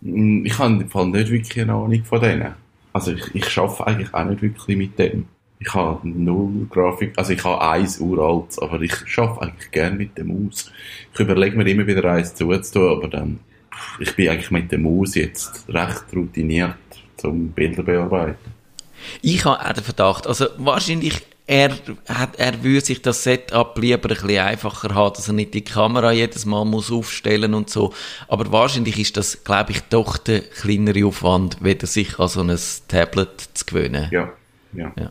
[0.00, 2.54] Mm, ich habe im Fall nicht wirklich eine Ahnung von denen.
[2.92, 5.26] Also ich, ich arbeite eigentlich auch nicht wirklich mit dem.
[5.64, 10.18] Ich habe null Grafik, also ich habe eins uralt, aber ich arbeite eigentlich gerne mit
[10.18, 10.72] der Maus.
[11.14, 13.38] Ich überlege mir immer wieder eins zuzutun, aber dann,
[14.00, 16.74] ich bin eigentlich mit der Maus jetzt recht routiniert
[17.16, 18.52] zum Bilder bearbeiten.
[19.20, 21.70] Ich habe auch den Verdacht, also wahrscheinlich er,
[22.08, 25.62] hat, er würde sich das Setup lieber ein bisschen einfacher haben, dass er nicht die
[25.62, 27.92] Kamera jedes Mal muss aufstellen und so.
[28.28, 32.56] Aber wahrscheinlich ist das, glaube ich, doch der kleinere Aufwand, weder sich an so ein
[32.88, 34.08] Tablet zu gewöhnen.
[34.10, 34.32] Ja,
[34.72, 34.92] ja.
[34.96, 35.10] ja.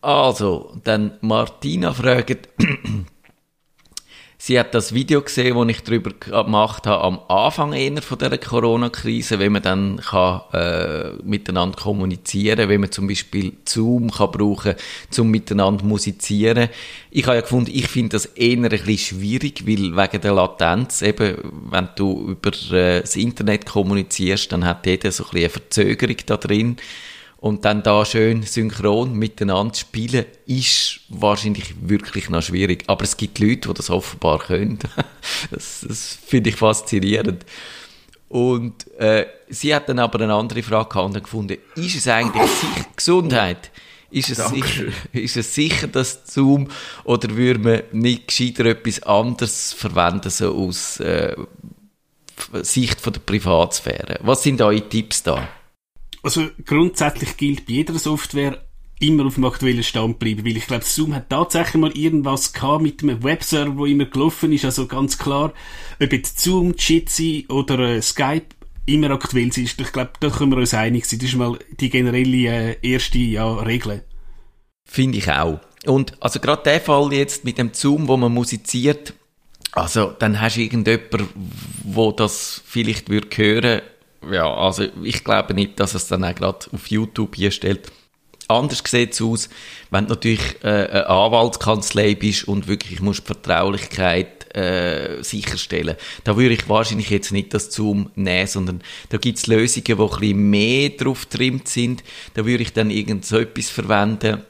[0.00, 2.48] Also, dann Martina fragt,
[4.38, 8.38] sie hat das Video gesehen, das ich darüber gemacht habe, am Anfang eher von der
[8.38, 14.76] Corona-Krise, wie man dann kann, äh, miteinander kommunizieren, wie man zum Beispiel Zoom kann brauchen,
[15.10, 16.68] zum miteinander musizieren.
[17.10, 21.02] Ich habe ja gefunden, ich finde das eher ein bisschen schwierig, weil wegen der Latenz,
[21.02, 21.38] eben,
[21.72, 26.16] wenn du über äh, das Internet kommunizierst, dann hat jeder so ein bisschen eine Verzögerung
[26.24, 26.76] da drin.
[27.40, 32.82] Und dann da schön synchron miteinander spielen, ist wahrscheinlich wirklich noch schwierig.
[32.88, 34.80] Aber es gibt Leute, die das offenbar können.
[35.50, 37.46] das, das finde ich faszinierend.
[38.28, 42.50] Und äh, sie hat dann aber eine andere Frage gehabt und gefunden, ist es eigentlich
[42.50, 43.70] sicher Gesundheit?
[44.10, 46.68] Ist es, sicher, ist es sicher, dass Zoom,
[47.04, 51.36] oder würde man nicht gescheiter etwas anderes verwenden, so aus äh,
[52.62, 54.18] Sicht von der Privatsphäre?
[54.22, 55.46] Was sind eure Tipps da?
[56.22, 58.62] Also grundsätzlich gilt bei jeder Software
[59.00, 62.82] immer auf dem aktuellen Stand bleiben, weil ich glaube, Zoom hat tatsächlich mal irgendwas gehabt
[62.82, 65.52] mit einem Webserver, wo immer gelaufen ist, also ganz klar,
[66.00, 68.46] ob jetzt Zoom, Jitsi oder äh, Skype
[68.86, 69.72] immer aktuell sind.
[69.78, 71.18] Ich glaube, da können wir uns einig sein.
[71.20, 74.04] Das ist mal die generelle äh, erste ja, Regel.
[74.84, 75.60] Finde ich auch.
[75.86, 79.14] Und also gerade der Fall jetzt mit dem Zoom, wo man musiziert,
[79.72, 81.28] also dann hast du irgendjemanden,
[81.84, 83.82] wo das vielleicht würde hören
[84.30, 87.90] ja, also ich glaube nicht, dass es dann auch gerade auf YouTube hier stellt.
[88.48, 89.50] Anders sieht es aus,
[89.90, 95.96] wenn du natürlich äh, eine Anwaltskanzlei bist und wirklich musst die Vertraulichkeit äh, sicherstellen.
[96.24, 99.92] Da würde ich wahrscheinlich jetzt nicht das Zoom nehmen, sondern da gibt es Lösungen, die
[99.92, 102.02] ein bisschen mehr drauf trimmt sind.
[102.34, 104.42] Da würde ich dann irgend so etwas verwenden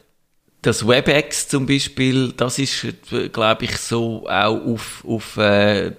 [0.63, 2.87] das WebEx zum Beispiel, das ist,
[3.33, 5.93] glaube ich, so auch auf, auf äh,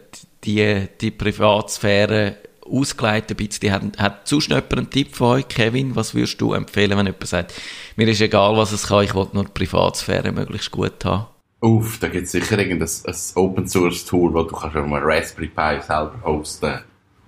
[0.44, 2.38] die, die Privatsphäre
[2.72, 3.32] ausgeleitet.
[3.32, 3.72] Ein bisschen.
[3.72, 5.96] Hat, hat sonst jemand einen Tipp von euch, Kevin?
[5.96, 7.54] Was würdest du empfehlen, wenn jemand sagt,
[7.96, 11.28] mir ist egal, was es kann, ich will nur die Privatsphäre möglichst gut haben?
[11.62, 14.94] Uff, da gibt es sicher irgendein ein Open Source Tool, wo du kannst auf einem
[14.94, 16.80] Raspberry Pi selber hosten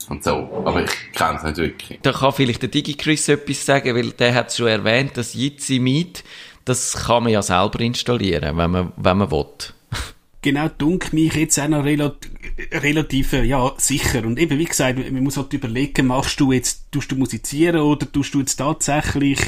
[0.10, 0.64] und so.
[0.66, 2.00] Aber ich kenne es nicht wirklich.
[2.02, 6.24] Da kann vielleicht der DigiChris etwas sagen, weil der hat schon erwähnt, dass Jitsi Meet,
[6.64, 9.46] das kann man ja selber installieren, wenn man, wenn man will.
[10.42, 12.32] Genau dunk mich jetzt auch noch relativ,
[12.72, 14.26] relativ äh, ja, sicher.
[14.26, 18.12] Und eben, wie gesagt, man muss halt überlegen, machst du jetzt, tust du musizieren oder
[18.12, 19.40] tust du jetzt tatsächlich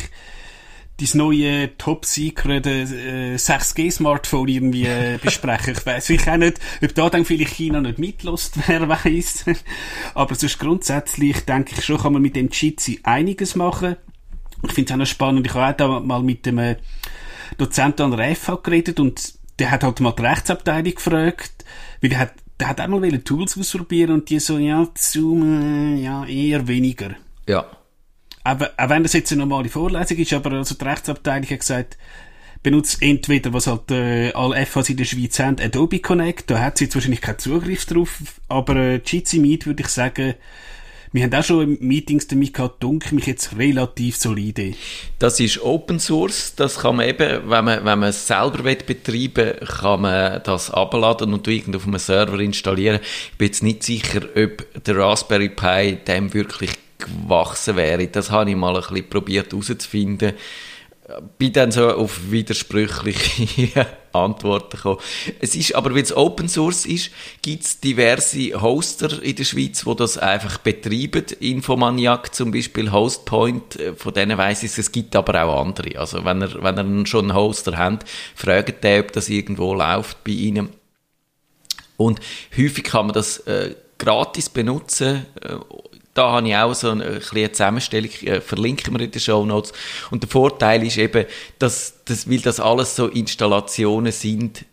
[0.97, 5.73] dein neue Top Secret äh, 6G Smartphone irgendwie äh, besprechen.
[5.75, 9.45] Ich weiß ich auch nicht, ob da dann vielleicht China nicht mitlost, wer weiß.
[10.13, 13.95] Aber sonst grundsätzlich denke ich schon, kann man mit dem Jitsi einiges machen.
[14.63, 15.47] Ich finde es auch noch spannend.
[15.47, 16.77] Ich habe auch da mal mit dem äh,
[17.57, 21.65] Dozenten an der FH geredet und der hat halt mal die Rechtsabteilung gefragt,
[22.01, 26.67] weil der hat, der hat einmal Tools ausprobieren und die so, ja, Zoom, ja, eher
[26.67, 27.11] weniger.
[27.47, 27.65] Ja.
[28.43, 31.97] Aber, auch wenn das jetzt eine normale Vorlesung ist, aber also die Rechtsabteilung hat gesagt,
[32.61, 36.77] benutzt entweder, was halt äh, alle FHs in der Schweiz haben, Adobe Connect, da hat
[36.77, 40.35] sie jetzt wahrscheinlich keinen Zugriff drauf, aber äh, Jitsi Meet würde ich sagen,
[41.13, 44.73] wir haben auch schon Meetings damit gehabt, dunkel mich jetzt relativ solide.
[45.19, 49.35] Das ist Open Source, das kann man eben, wenn man, wenn man es selber betreiben
[49.35, 52.99] will, kann man das abladen und irgendwo auf einem Server installieren.
[53.31, 58.07] Ich bin jetzt nicht sicher, ob der Raspberry Pi dem wirklich gewachsen wäre.
[58.07, 60.33] Das habe ich mal ein bisschen probiert herauszufinden
[61.37, 64.99] bin dann so auf widersprüchliche Antworten gekommen.
[65.41, 67.11] Es ist, aber weil es Open Source ist,
[67.41, 71.25] gibt es diverse Hoster in der Schweiz, wo das einfach betreiben.
[71.39, 75.99] Infomaniac zum Beispiel, Hostpoint, äh, von denen weiss ich es, gibt aber auch andere.
[75.99, 80.23] Also wenn ihr, wenn ihr schon einen Hoster habt, fragt den, ob das irgendwo läuft
[80.23, 80.69] bei Ihnen.
[81.97, 82.21] Und
[82.57, 85.55] häufig kann man das äh, gratis benutzen, äh,
[86.13, 89.45] da habe ich auch so eine, eine kleine Zusammenstellung, äh, verlinken wir in den Show
[89.45, 89.73] Notes.
[90.11, 91.25] Und der Vorteil ist eben,
[91.59, 94.65] dass, dass, weil das alles so Installationen sind,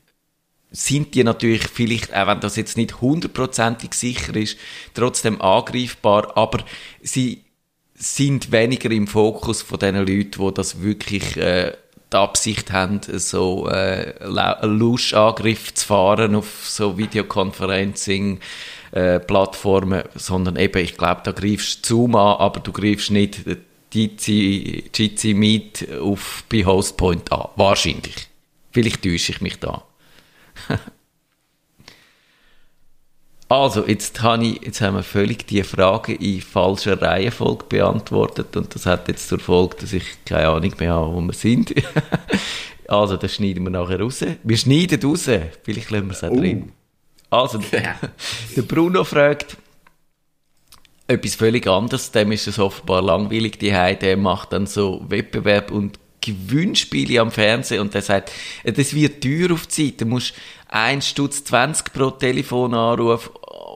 [0.70, 4.58] sind die natürlich vielleicht, auch wenn das jetzt nicht hundertprozentig sicher ist,
[4.94, 6.64] trotzdem angreifbar, aber
[7.02, 7.44] sie
[7.94, 11.72] sind weniger im Fokus von den Leuten, die das wirklich äh,
[12.12, 14.14] die Absicht haben, so äh,
[14.62, 18.40] Lusch-Angriff zu fahren auf so Videoconferencing
[18.92, 23.44] äh, Plattformen, sondern eben, ich glaube, da greifst du Zoom an, aber du greifst nicht
[23.92, 27.48] Jitsi Meet auf, bei Hostpoint an.
[27.56, 28.28] Wahrscheinlich.
[28.72, 29.84] Vielleicht täusche ich mich da.
[33.48, 38.74] also, jetzt, habe ich, jetzt haben wir völlig die Frage in falscher Reihenfolge beantwortet und
[38.74, 41.74] das hat jetzt zur Folge, dass ich keine Ahnung mehr habe, wo wir sind.
[42.88, 44.24] also, das schneiden wir nachher raus.
[44.42, 45.28] Wir schneiden raus.
[45.62, 46.40] Vielleicht lassen wir es auch uh.
[46.40, 46.72] drin.
[47.30, 47.58] Also,
[48.56, 49.56] der Bruno fragt
[51.06, 52.10] etwas völlig anderes.
[52.10, 57.80] Dem ist es offenbar langweilig, die Der macht dann so Wettbewerb und Gewinnspiele am Fernsehen
[57.80, 58.30] und der sagt,
[58.64, 60.00] das wird teuer auf die Zeit.
[60.00, 60.34] Du musst
[60.68, 63.30] 1 Stutz 20 pro Telefonanruf.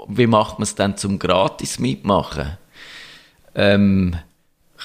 [0.08, 2.58] Wie macht man es dann zum gratis mitmachen?
[3.54, 4.16] Ähm,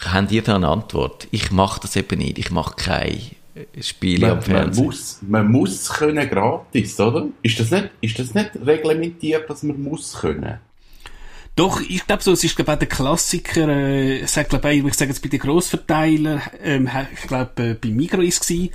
[0.06, 1.28] habt ihr da eine Antwort?
[1.32, 2.38] Ich mache das eben nicht.
[2.40, 3.20] Ich mache keine
[3.82, 4.84] Spiele man, am Fernsehen.
[4.84, 7.28] Man muss, man muss können gratis, oder?
[7.42, 10.60] Ist das nicht, ist das nicht reglementiert, dass man muss können?
[11.56, 14.94] Doch, ich glaube so, es ist glaube auch der Klassiker, äh, ich sag, glaube ich
[14.94, 18.72] sage jetzt bei den Grossverteilern, ähm, ich glaube äh, bei Migros gsi,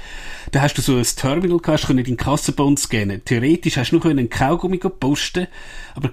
[0.53, 3.25] da hast du so ein Terminal gehabt, hast du deinen Kassenbon scannen.
[3.25, 5.47] Theoretisch hast du nur einen Kaugummi posten,
[5.95, 6.11] aber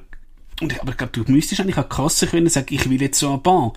[0.62, 3.20] und, aber ich glaube, du müsstest eigentlich an die Kasse können sagen, ich will jetzt
[3.20, 3.74] so ein Bon.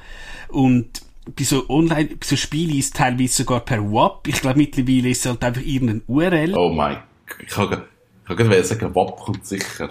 [0.49, 4.29] Und bei so Online, bei so Spielen ist es teilweise sogar per WAP.
[4.29, 6.55] Ich glaube, mittlerweile ist es halt einfach irgendein URL.
[6.57, 6.99] Oh mein,
[7.41, 7.83] ich kann,
[8.29, 9.91] ich kann sagen, WAP kommt sicher.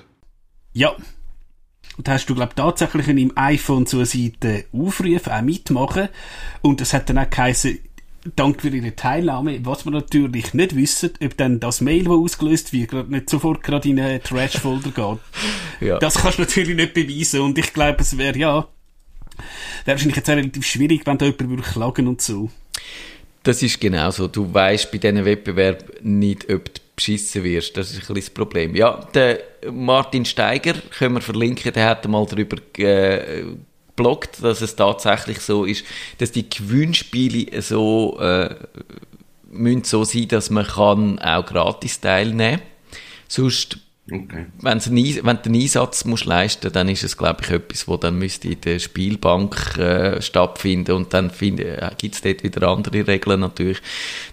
[0.74, 0.96] Ja.
[1.96, 6.10] Und da hast du, glaube tatsächlich in deinem iPhone eine Seite aufrufen, auch mitmachen.
[6.62, 7.78] Und es hat dann auch geheißen,
[8.36, 12.74] dank für ihre Teilnahme, was wir natürlich nicht wissen, ob dann das Mail, das ausgelöst
[12.74, 15.20] wird, nicht sofort gerade in einen Trash-Folder geht.
[15.88, 16.00] ja.
[16.00, 17.42] Das kannst du natürlich nicht beweisen.
[17.42, 18.68] Und ich glaube, es wäre ja,
[19.86, 22.50] wäre wahrscheinlich jetzt auch relativ schwierig, wenn da jemand klagen und so.
[23.44, 24.28] Das ist genau so.
[24.28, 27.76] Du weißt bei diesen Wettbewerben nicht, ob du beschissen wirst.
[27.76, 28.76] Das ist ein bisschen das Problem.
[28.76, 29.40] Ja, der
[29.72, 35.84] Martin Steiger, können wir verlinken, der hat mal darüber gebloggt, dass es tatsächlich so ist,
[36.20, 38.56] dass die Gewinnspiele so, äh,
[39.52, 42.68] müssen so sein, dass man kann auch gratis teilnehmen kann.
[43.28, 43.80] Sonst
[44.12, 44.48] Okay.
[44.62, 47.88] Wenn's ein, Eis- wenn du einen Einsatz musst leisten dann ist es, glaube ich, etwas,
[47.88, 52.68] wo dann müsste in der Spielbank äh, stattfinden und dann äh, gibt es dort wieder
[52.68, 53.82] andere Regeln natürlich.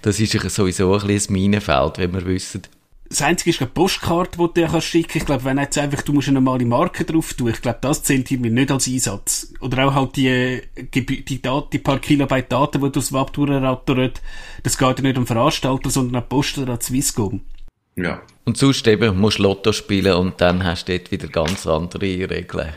[0.03, 2.63] Das ist ja sowieso ein bisschen ein Minenfeld, wenn wir wissen.
[3.09, 6.03] Das einzige ist eine Postkarte, die du dir kannst schicken Ich glaube, wenn jetzt einfach,
[6.03, 9.53] du musst eine normale Marke drauf tun, ich glaube, das zählt mir nicht als Einsatz.
[9.61, 10.63] Oder auch halt die, äh,
[10.95, 14.21] die, Daten, die paar Kilobyte Daten, die durchs Web durchrattert,
[14.63, 17.41] das geht ja nicht am Veranstalter, sondern an Post oder an Swisscom.
[18.03, 18.23] Ja.
[18.45, 22.31] Und sonst eben musst du Lotto spielen und dann hast du dort wieder ganz andere
[22.31, 22.71] Regeln.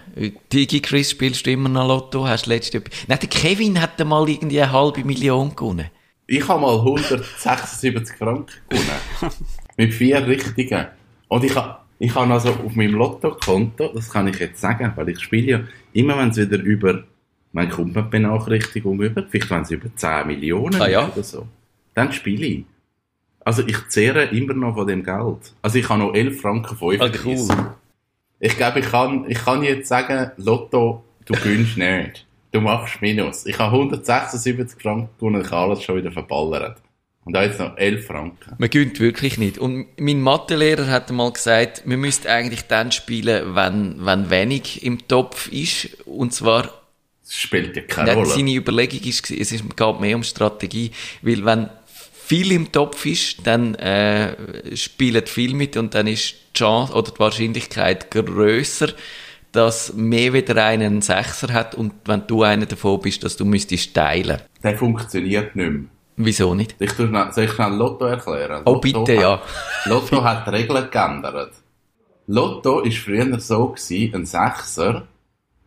[0.52, 2.28] Digi Chris spielst du immer noch Lotto?
[2.28, 2.84] Hast du letzte...
[3.08, 5.90] Nein, der Kevin hat mal irgendwie eine halbe Million gewonnen.
[6.28, 9.34] Ich habe mal 176 Franken gewonnen.
[9.78, 10.88] Mit vier Richtigen.
[11.28, 15.08] Und ich habe ich habe also auf meinem Lottokonto, das kann ich jetzt sagen, weil
[15.08, 15.62] ich spiele ja
[15.94, 17.06] immer, wenn es wieder über,
[17.54, 21.08] man kommt eine Benachrichtigung über, vielleicht wenn es über 10 Millionen Ah, ja?
[21.08, 21.48] oder so,
[21.94, 22.66] dann spiele ich.
[23.46, 25.54] Also ich zehre immer noch von dem Geld.
[25.62, 27.02] Also ich habe noch 11 Franken 35.
[27.02, 27.76] Ah, cool.
[28.40, 32.26] Ich glaube, ich kann, ich kann jetzt sagen, Lotto, du gewinnst nicht.
[32.52, 33.46] Du machst Minus.
[33.46, 36.78] Ich habe 176 Franken gewonnen, ich habe alles schon wieder verballert.
[37.26, 38.56] Und da jetzt noch 11 Franken.
[38.58, 39.58] Man gönnt wirklich nicht.
[39.58, 45.08] Und mein Mathelehrer hat mal gesagt, man müsste eigentlich dann spielen, wenn, wenn wenig im
[45.08, 46.04] Topf ist.
[46.06, 46.70] Und zwar
[47.24, 48.28] Das spielt ja keine Rolle.
[48.28, 51.70] seine Überlegung ist, es ist, geht mehr um Strategie, weil wenn
[52.26, 57.12] viel im Topf ist, dann äh, spielt viel mit und dann ist die Chance oder
[57.12, 58.90] die Wahrscheinlichkeit größer,
[59.52, 63.94] dass mehr wieder einen Sechser hat und wenn du einer davon bist, dass du müsstest
[63.94, 64.42] teilen.
[64.64, 65.84] Der funktioniert nicht mehr.
[66.16, 66.76] Wieso nicht?
[66.80, 68.62] Ich tu schnell, soll ich schnell Lotto erklären?
[68.66, 69.32] Oh, Lotto bitte, ja.
[69.32, 71.54] Hat, Lotto hat die Regeln geändert.
[72.28, 75.08] Lotto ist früher so gewesen, ein Sechser,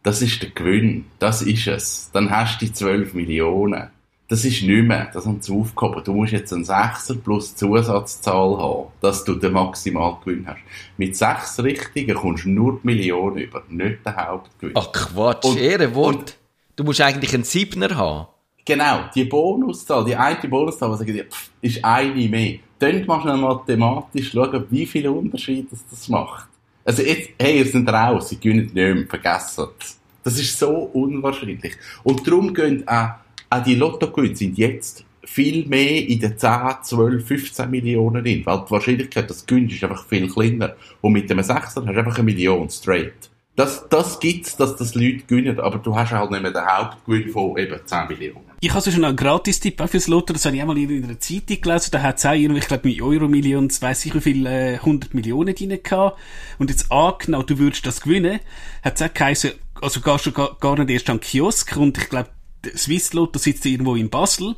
[0.06, 1.06] das ist der Gewinn.
[1.18, 2.10] Das ist es.
[2.12, 3.90] Dann hast du die 12 Millionen.
[4.28, 5.08] Das ist nicht mehr.
[5.12, 6.02] Das haben sie aufgehoben.
[6.02, 10.58] Du musst jetzt einen Sechser plus Zusatzzahl haben, dass du den Maximalgewinn hast.
[10.96, 14.74] Mit sechs Richtigen kommst du nur die Million über, nicht den Hauptgewinn.
[14.76, 16.36] Ach Quatsch, Und- Ehrenwort.
[16.74, 18.26] Du musst eigentlich einen Siebner haben.
[18.64, 22.58] Genau, die Bonuszahl, die eine Bonuszahl, was die, pff, ist eine mehr.
[22.80, 26.48] Dann machst du noch mathematisch schauen, wie viel Unterschied das, das macht.
[26.84, 29.98] Also jetzt, hey, ihr seid raus, sie gewinnen nicht mehr, vergessen es.
[30.24, 31.76] Das ist so unwahrscheinlich.
[32.02, 33.10] Und darum gehen auch,
[33.50, 36.50] auch die Lottogewinne sind jetzt viel mehr in den 10,
[36.82, 40.76] 12, 15 Millionen drin, weil die Wahrscheinlichkeit, dass du ist einfach viel kleiner.
[41.00, 43.30] Und mit dem Sechser hast du einfach eine Million straight.
[43.56, 47.30] Das, das gibt's, dass das Leute gewinnen, aber du hast halt nicht mehr den Hauptgewinn
[47.30, 48.44] von eben 10 Millionen.
[48.60, 51.18] Ich habe schon einen Gratis-Tipp auch fürs Lotto, das habe ich auch mal in einer
[51.18, 54.46] Zeitung gelesen, da hat es auch irgendwie, ich glaube, mit Euro-Million, weiss ich wie viel,
[54.46, 56.18] äh, 100 Millionen drin gehabt.
[56.58, 58.40] Und jetzt angenommen, du würdest das gewinnen,
[58.82, 61.96] hat es auch geheißen, also gehst du gar, gar nicht erst an den Kiosk und
[61.96, 62.28] ich glaube,
[62.76, 64.54] Swiss Lotto sitzt irgendwo in Basel.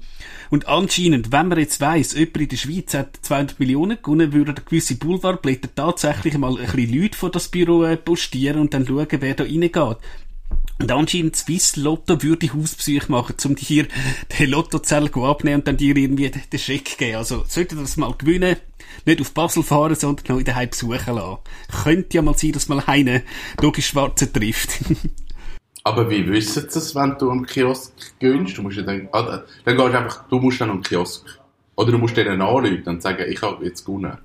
[0.51, 4.55] Und anscheinend, wenn man jetzt weiss, jemand in der Schweiz hat 200 Millionen gewonnen, würden
[4.65, 9.07] gewisse Boulevardblätter tatsächlich mal ein bisschen Leute vor das Büro äh, postieren und dann schauen,
[9.11, 9.99] wer da reingeht.
[10.81, 13.87] Und anscheinend Swiss Lotto würde Hauspsych machen, um dir
[14.39, 17.17] den Lottozell abnehmen und dann dir irgendwie den Scheck geben.
[17.17, 18.57] Also, sollte das mal gewinnen,
[19.05, 21.39] nicht auf Basel fahren, sondern noch in daheim besuchen lassen.
[21.83, 23.23] Könnte ja mal sein, dass mal einer
[23.61, 24.71] logisch Schwarze trifft.
[25.85, 28.59] Aber wie wissen sie es, wenn du am Kiosk gewinnst?
[28.59, 31.25] Du musst ja dann, ah, dann gehst du einfach, du musst dann am Kiosk.
[31.77, 34.19] Oder du musst denen anrufen und sagen, ich habe jetzt gewonnen.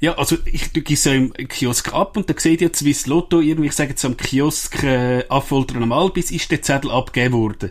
[0.00, 3.40] Ja, also ich du gehst so im Kiosk ab und dann seht ihr Swiss Lotto
[3.40, 7.70] irgendwie, ich sage jetzt am Kiosk äh, Affolter am Albis ist der Zettel abgegeben worden.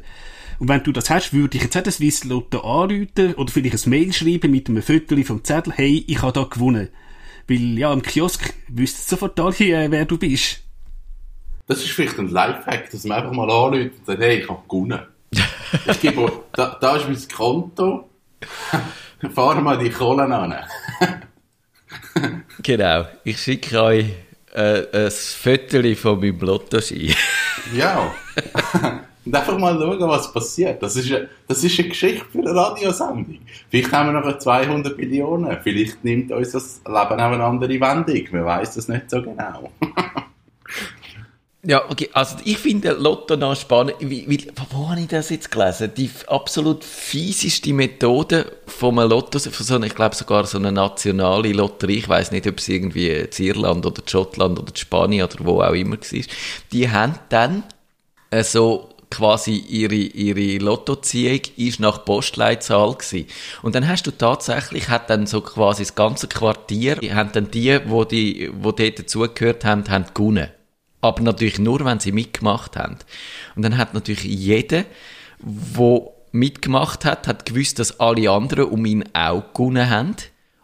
[0.59, 3.85] Und wenn du das hast, würde ich jetzt auch den Swiss Lotto anrufen oder vielleicht
[3.85, 6.89] ein Mail schreiben mit einem Foto vom Zettel, hey, ich habe da gewonnen.
[7.47, 10.66] Weil ja, am Kiosk wüssten sofort alle, äh, wer du bist.
[11.67, 14.61] Das ist vielleicht ein Lifehack, dass man einfach mal anruft und sagt, hey, ich habe
[14.69, 15.01] gewonnen.
[15.85, 18.09] ich gebe, da, da ist mein Konto.
[19.35, 20.55] Fahren wir die Kohlen an.
[22.63, 23.05] Genau.
[23.23, 24.05] Ich schicke euch
[24.53, 27.13] äh, ein Foto von meinem Lottoschein.
[27.75, 28.11] Ja.
[29.23, 30.81] Und einfach mal schauen, was passiert.
[30.81, 33.39] Das ist, eine, das ist eine Geschichte für eine Radiosendung.
[33.69, 35.57] Vielleicht haben wir noch 200 Millionen.
[35.61, 38.23] Vielleicht nimmt uns das Leben auch eine andere Wendung.
[38.31, 39.71] Man weiß das nicht so genau.
[41.63, 42.09] Ja, okay.
[42.13, 43.95] Also ich finde Lotto noch spannend.
[43.99, 45.91] Wie, wie, wo habe ich das jetzt gelesen?
[45.97, 50.71] Die absolut fieseste Methode von einem Lotto, von so einer, ich glaube sogar so eine
[50.71, 54.75] nationale Lotterie, ich weiß nicht, ob es irgendwie in Irland oder in Schottland oder in
[54.75, 56.23] Spanien oder wo auch immer war,
[56.71, 57.63] die haben dann
[58.29, 63.27] äh, so quasi ihre, ihre Lottoziehung ist nach Postleitzahl gewesen.
[63.61, 67.79] Und dann hast du tatsächlich, hat dann so quasi das ganze Quartier, haben dann die,
[67.87, 70.49] wo die, wo dort dazugehört haben, haben gewonnen.
[71.07, 72.97] Aber natürlich nur, wenn sie mitgemacht haben.
[73.55, 74.83] Und dann hat natürlich jeder,
[75.39, 80.15] der mitgemacht hat, hat gewusst, dass alle anderen um ihn auch gewonnen haben.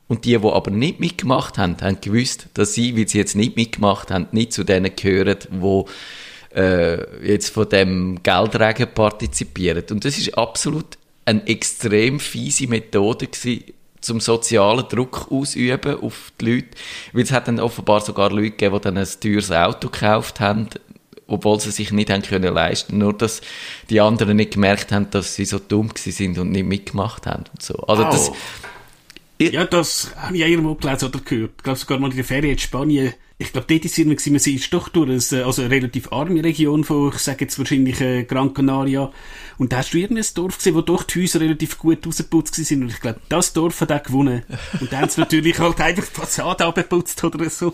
[0.07, 3.55] Und die, die aber nicht mitgemacht haben, haben gewusst, dass sie, weil sie jetzt nicht
[3.55, 5.84] mitgemacht haben, nicht zu denen gehören, die
[6.59, 9.86] äh, jetzt von dem Geldregen partizipieren.
[9.89, 13.63] Und das ist absolut eine extrem fiese Methode gewesen,
[14.04, 16.68] zum sozialen Druck ausüben auf die Leute.
[17.14, 20.68] Weil es hat dann offenbar sogar Leute gegeben, die dann ein teures Auto gekauft haben,
[21.28, 23.41] obwohl sie sich nicht haben können leisten, nur dass
[23.89, 27.62] die anderen nicht gemerkt haben, dass sie so dumm sind und nicht mitgemacht haben und
[27.62, 27.76] so.
[27.88, 28.36] Also das, Oh.
[29.51, 31.51] Ja, das habe ich auch irgendwo gelesen oder gehört.
[31.57, 33.13] Ich glaube sogar mal in der Ferien in Spanien.
[33.37, 36.83] Ich glaube, dort ist irgendwie, man ist doch durch eine, also eine relativ arme Region
[36.83, 39.11] von, ich sage jetzt wahrscheinlich äh, Gran Canaria.
[39.57, 42.83] Und da hast du irgendein Dorf gesehen, wo doch die Häuser relativ gut rausgeputzt sind.
[42.83, 44.43] Und ich glaube, das Dorf hat auch gewonnen.
[44.79, 47.73] Und dann haben sie natürlich halt einfach die Fassade abgeputzt oder so.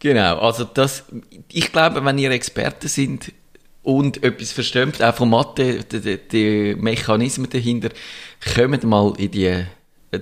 [0.00, 1.04] Genau, also das,
[1.52, 3.32] ich glaube, wenn ihr Experten sind
[3.82, 7.90] und etwas versteht, auch von Mathe, die, die, die Mechanismen dahinter,
[8.54, 9.64] kommt mal in die,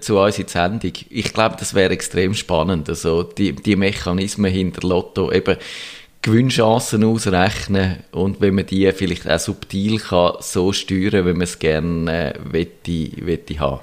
[0.01, 0.93] zu uns in die Sendung.
[1.11, 5.57] Ich glaube, das wäre extrem spannend, also die, die Mechanismen hinter Lotto, eben
[6.21, 11.59] Gewinnchancen ausrechnen und wenn man die vielleicht auch subtil kann, so steuern, wenn man es
[11.59, 13.81] gerne äh, haben.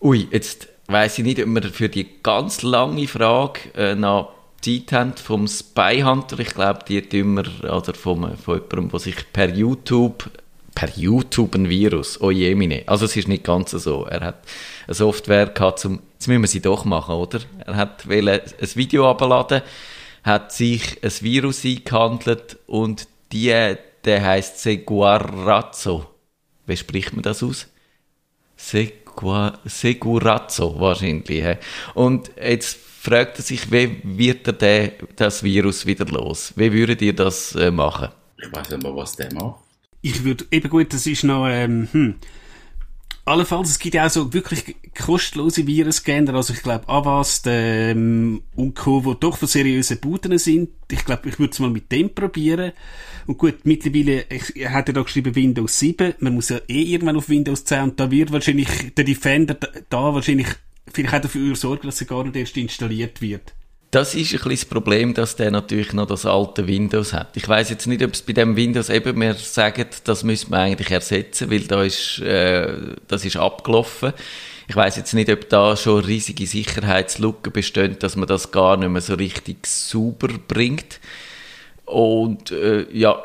[0.00, 4.92] Ui, jetzt weiss ich nicht, ob wir für die ganz lange Frage äh, noch Zeit
[4.92, 6.38] haben vom Spy Hunter.
[6.38, 10.30] Ich glaube, die tun wir, oder vom, von jemandem, der sich per YouTube,
[10.74, 12.82] per YouTube ein Virus, oh je meine.
[12.86, 14.04] Also es ist nicht ganz so.
[14.06, 14.44] Er hat
[14.86, 17.40] eine Software gehabt zum, jetzt müssen wir sie doch machen, oder?
[17.66, 18.40] Er hat ein
[18.74, 19.62] Video abladen,
[20.22, 26.06] hat sich ein Virus eingehandelt und die, der heißt Seguarazzo.
[26.66, 27.68] Wie spricht man das aus?
[28.56, 31.42] Segua, Segurazzo wahrscheinlich.
[31.42, 31.58] hä?
[31.94, 36.52] Und jetzt fragt er sich, wie wird er den, das Virus wieder los?
[36.56, 38.08] Wie würdet ihr das äh, machen?
[38.40, 39.61] Ich weiß nicht mal, was der macht.
[40.02, 42.14] Ich würde, eben gut, das ist noch, ähm, hm.
[43.24, 48.74] Allenfalls, es gibt ja auch so wirklich kostenlose Virenscanner, also ich glaube Avast ähm, und
[48.74, 50.70] Co., die doch von seriösen Buden sind.
[50.90, 52.72] Ich glaube, ich würde es mal mit dem probieren.
[53.28, 56.82] Und gut, mittlerweile, ich, er hat ja da geschrieben Windows 7, man muss ja eh
[56.82, 60.48] irgendwann auf Windows 10 und da wird wahrscheinlich der Defender da, da wahrscheinlich
[60.92, 63.54] vielleicht auch dafür sorgen, dass er gar nicht erst installiert wird.
[63.92, 67.36] Das ist ein bisschen das Problem, dass der natürlich noch das alte Windows hat.
[67.36, 70.60] Ich weiß jetzt nicht, ob es bei dem Windows eben, wir sagen, das müssen wir
[70.60, 72.72] eigentlich ersetzen, weil da ist, äh,
[73.06, 74.14] das ist abgelaufen.
[74.66, 78.88] Ich weiß jetzt nicht, ob da schon riesige Sicherheitslücken bestehen, dass man das gar nicht
[78.88, 80.98] mehr so richtig sauber bringt.
[81.84, 83.22] Und äh, ja,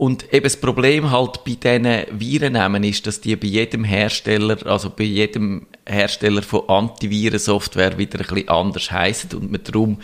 [0.00, 4.88] und eben das Problem halt bei diesen Virennamen ist, dass die bei jedem Hersteller, also
[4.88, 10.00] bei jedem Hersteller von Antivirensoftware wieder ein bisschen anders heißen und man darum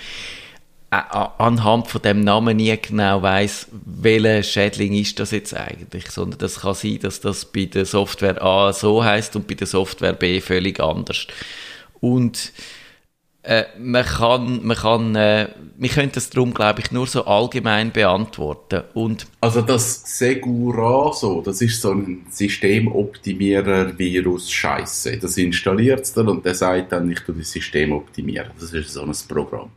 [0.91, 0.97] äh,
[1.39, 6.61] anhand von dem Namen nie genau weiß, welcher Schädling ist das jetzt eigentlich, sondern das
[6.61, 10.43] kann sein, dass das bei der Software A so heißt und bei der Software B
[10.43, 11.27] völlig anders.
[12.01, 12.53] Und
[13.47, 17.93] äh, man kann, man kann, äh, wir können das darum, glaube ich, nur so allgemein
[17.93, 18.83] beantworten.
[18.93, 25.19] Und Also das Seguraso, das ist so ein Systemoptimierer-Virus Scheiße.
[25.19, 28.51] Das installiert es dann und der sagt dann, ich tue das System optimieren.
[28.59, 29.71] Das ist so ein Programm.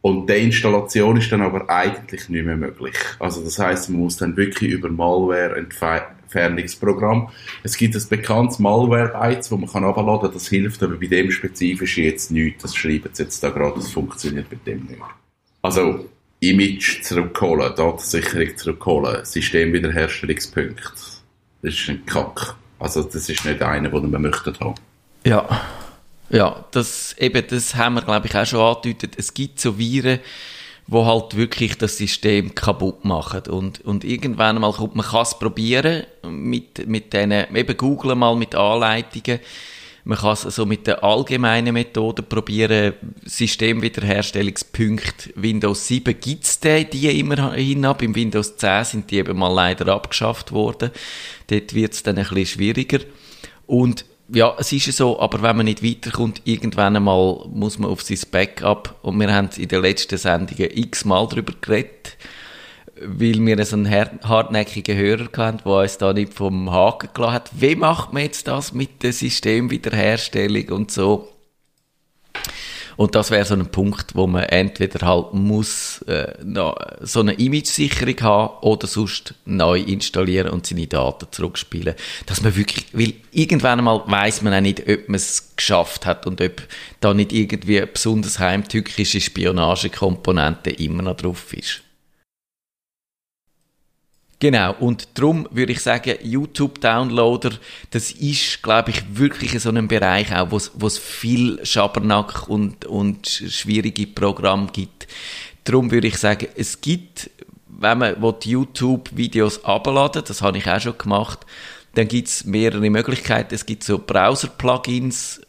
[0.00, 2.96] Und die Installation ist dann aber eigentlich nicht mehr möglich.
[3.20, 4.88] Also das heißt, man muss dann wirklich über
[6.34, 7.28] Malware-Entfernungsprogramm.
[7.62, 12.04] Es gibt ein bekanntes Malware-Bytes, wo man kann abladen, das hilft, aber bei dem spezifischen
[12.04, 12.62] jetzt nichts.
[12.62, 15.00] Das schreiben sie jetzt da gerade, das funktioniert mit dem nicht.
[15.62, 16.08] Also,
[16.40, 20.92] Image zurückholen, Datensicherung zurückholen, Systemwiederherstellungspunkt.
[21.62, 22.56] Das ist ein Kack.
[22.78, 24.74] Also, das ist nicht einer, den wir möchten haben.
[25.24, 25.60] Ja.
[26.30, 29.14] Ja, das, eben, das haben wir, glaube ich, auch schon angedeutet.
[29.18, 30.18] Es gibt so Viren,
[30.92, 33.42] wo halt wirklich das System kaputt machen.
[33.48, 38.36] Und, und irgendwann mal kommt, man kann es probieren, mit, mit denen, eben googlen mal
[38.36, 39.40] mit Anleitungen.
[40.04, 42.92] Man kann es so mit der allgemeinen Methode probieren,
[43.24, 48.02] Systemwiederherstellungspunkt Windows 7 gibt's die, die immerhin ab.
[48.02, 50.90] Im Windows 10 sind die eben mal leider abgeschafft worden.
[51.46, 52.98] Dort wird's dann ein bisschen schwieriger.
[53.66, 58.02] Und ja, es ist so, aber wenn man nicht weiterkommt, irgendwann einmal muss man auf
[58.02, 58.98] sein Backup.
[59.02, 62.16] Und wir haben in den letzten Sendungen x-mal darüber geredet,
[63.00, 67.34] weil wir so einen har- hartnäckigen Hörer hatten, der uns da nicht vom Haken gelassen
[67.34, 67.50] hat.
[67.54, 71.28] Wie macht man jetzt das mit der Systemwiederherstellung und so?
[72.96, 76.34] Und das wäre so ein Punkt, wo man entweder halt muss äh,
[77.00, 81.94] so eine Image-Sicherung haben oder sonst neu installieren und seine Daten zurückspielen.
[82.26, 86.26] Dass man wirklich, weil irgendwann einmal weiß man auch nicht, ob man es geschafft hat
[86.26, 86.62] und ob
[87.00, 91.82] da nicht irgendwie eine besonders heimtückische Spionagekomponente immer noch drauf ist.
[94.42, 97.52] Genau, und darum würde ich sagen, YouTube-Downloader,
[97.90, 103.28] das ist, glaube ich, wirklich so ein Bereich auch, wo es viel Schabernack und, und
[103.28, 105.06] schwierige Programme gibt.
[105.62, 107.30] Darum würde ich sagen, es gibt,
[107.68, 111.46] wenn man YouTube-Videos abladen das habe ich auch schon gemacht,
[111.94, 113.54] dann gibt es mehrere Möglichkeiten.
[113.54, 115.40] Es gibt so Browser-Plugins,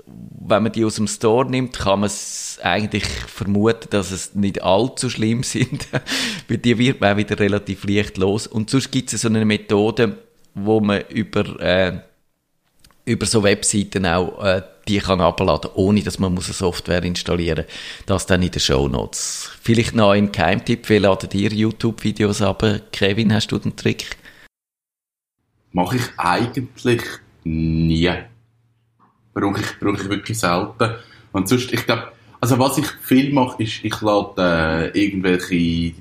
[0.45, 4.63] wenn man die aus dem Store nimmt, kann man es eigentlich vermuten, dass es nicht
[4.63, 5.87] allzu schlimm sind,
[6.47, 8.47] weil die wird man auch wieder relativ leicht los.
[8.47, 10.17] Und sonst gibt es so eine Methode,
[10.53, 11.99] wo man über, äh,
[13.05, 17.65] über so Webseiten auch äh, die kann abladen, ohne dass man muss eine Software installieren
[17.65, 18.05] muss.
[18.05, 19.49] Das dann in den Show Notes.
[19.61, 22.63] Vielleicht noch ein Keimtipp, wie ladet ihr YouTube-Videos ab?
[22.91, 24.17] Kevin, hast du den Trick?
[25.71, 27.01] Mache ich eigentlich
[27.45, 28.11] nie.
[29.33, 30.95] Brauche ich, brauche ich wirklich selten.
[31.31, 35.93] Und sonst, ich glaube, also was ich viel mache, ist, ich lade äh, irgendwelche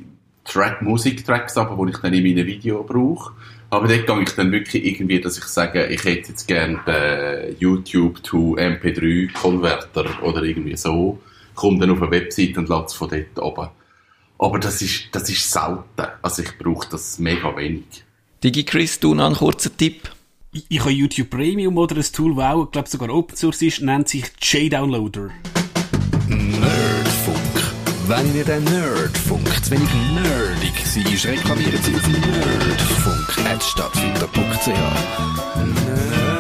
[0.44, 3.32] Track, Musiktracks ab, die ich dann in meinem Video brauche.
[3.70, 7.56] Aber dort gehe ich dann wirklich irgendwie, dass ich sage, ich hätte jetzt gerne den
[7.58, 11.20] YouTube to MP3 Konverter oder irgendwie so.
[11.54, 13.68] Komme dann auf eine Website und lade es von dort oben.
[14.38, 16.06] Aber das ist, das ist selten.
[16.20, 18.04] Also ich brauche das mega wenig.
[18.42, 20.10] DigiChris, du noch einen kurzen Tipp?
[20.54, 23.80] Ich, ich habe YouTube Premium oder ein Tool, das auch, glaube sogar Open Source ist,
[23.80, 25.30] nennt sich J-Downloader.
[26.28, 27.38] Nerdfunk.
[28.06, 34.66] Wenn ihr den Nerdfunk zu wenig nerdig seid, reklamiert sie auf nerdfunk.stadtfinder.ch.
[34.66, 36.31] Nerd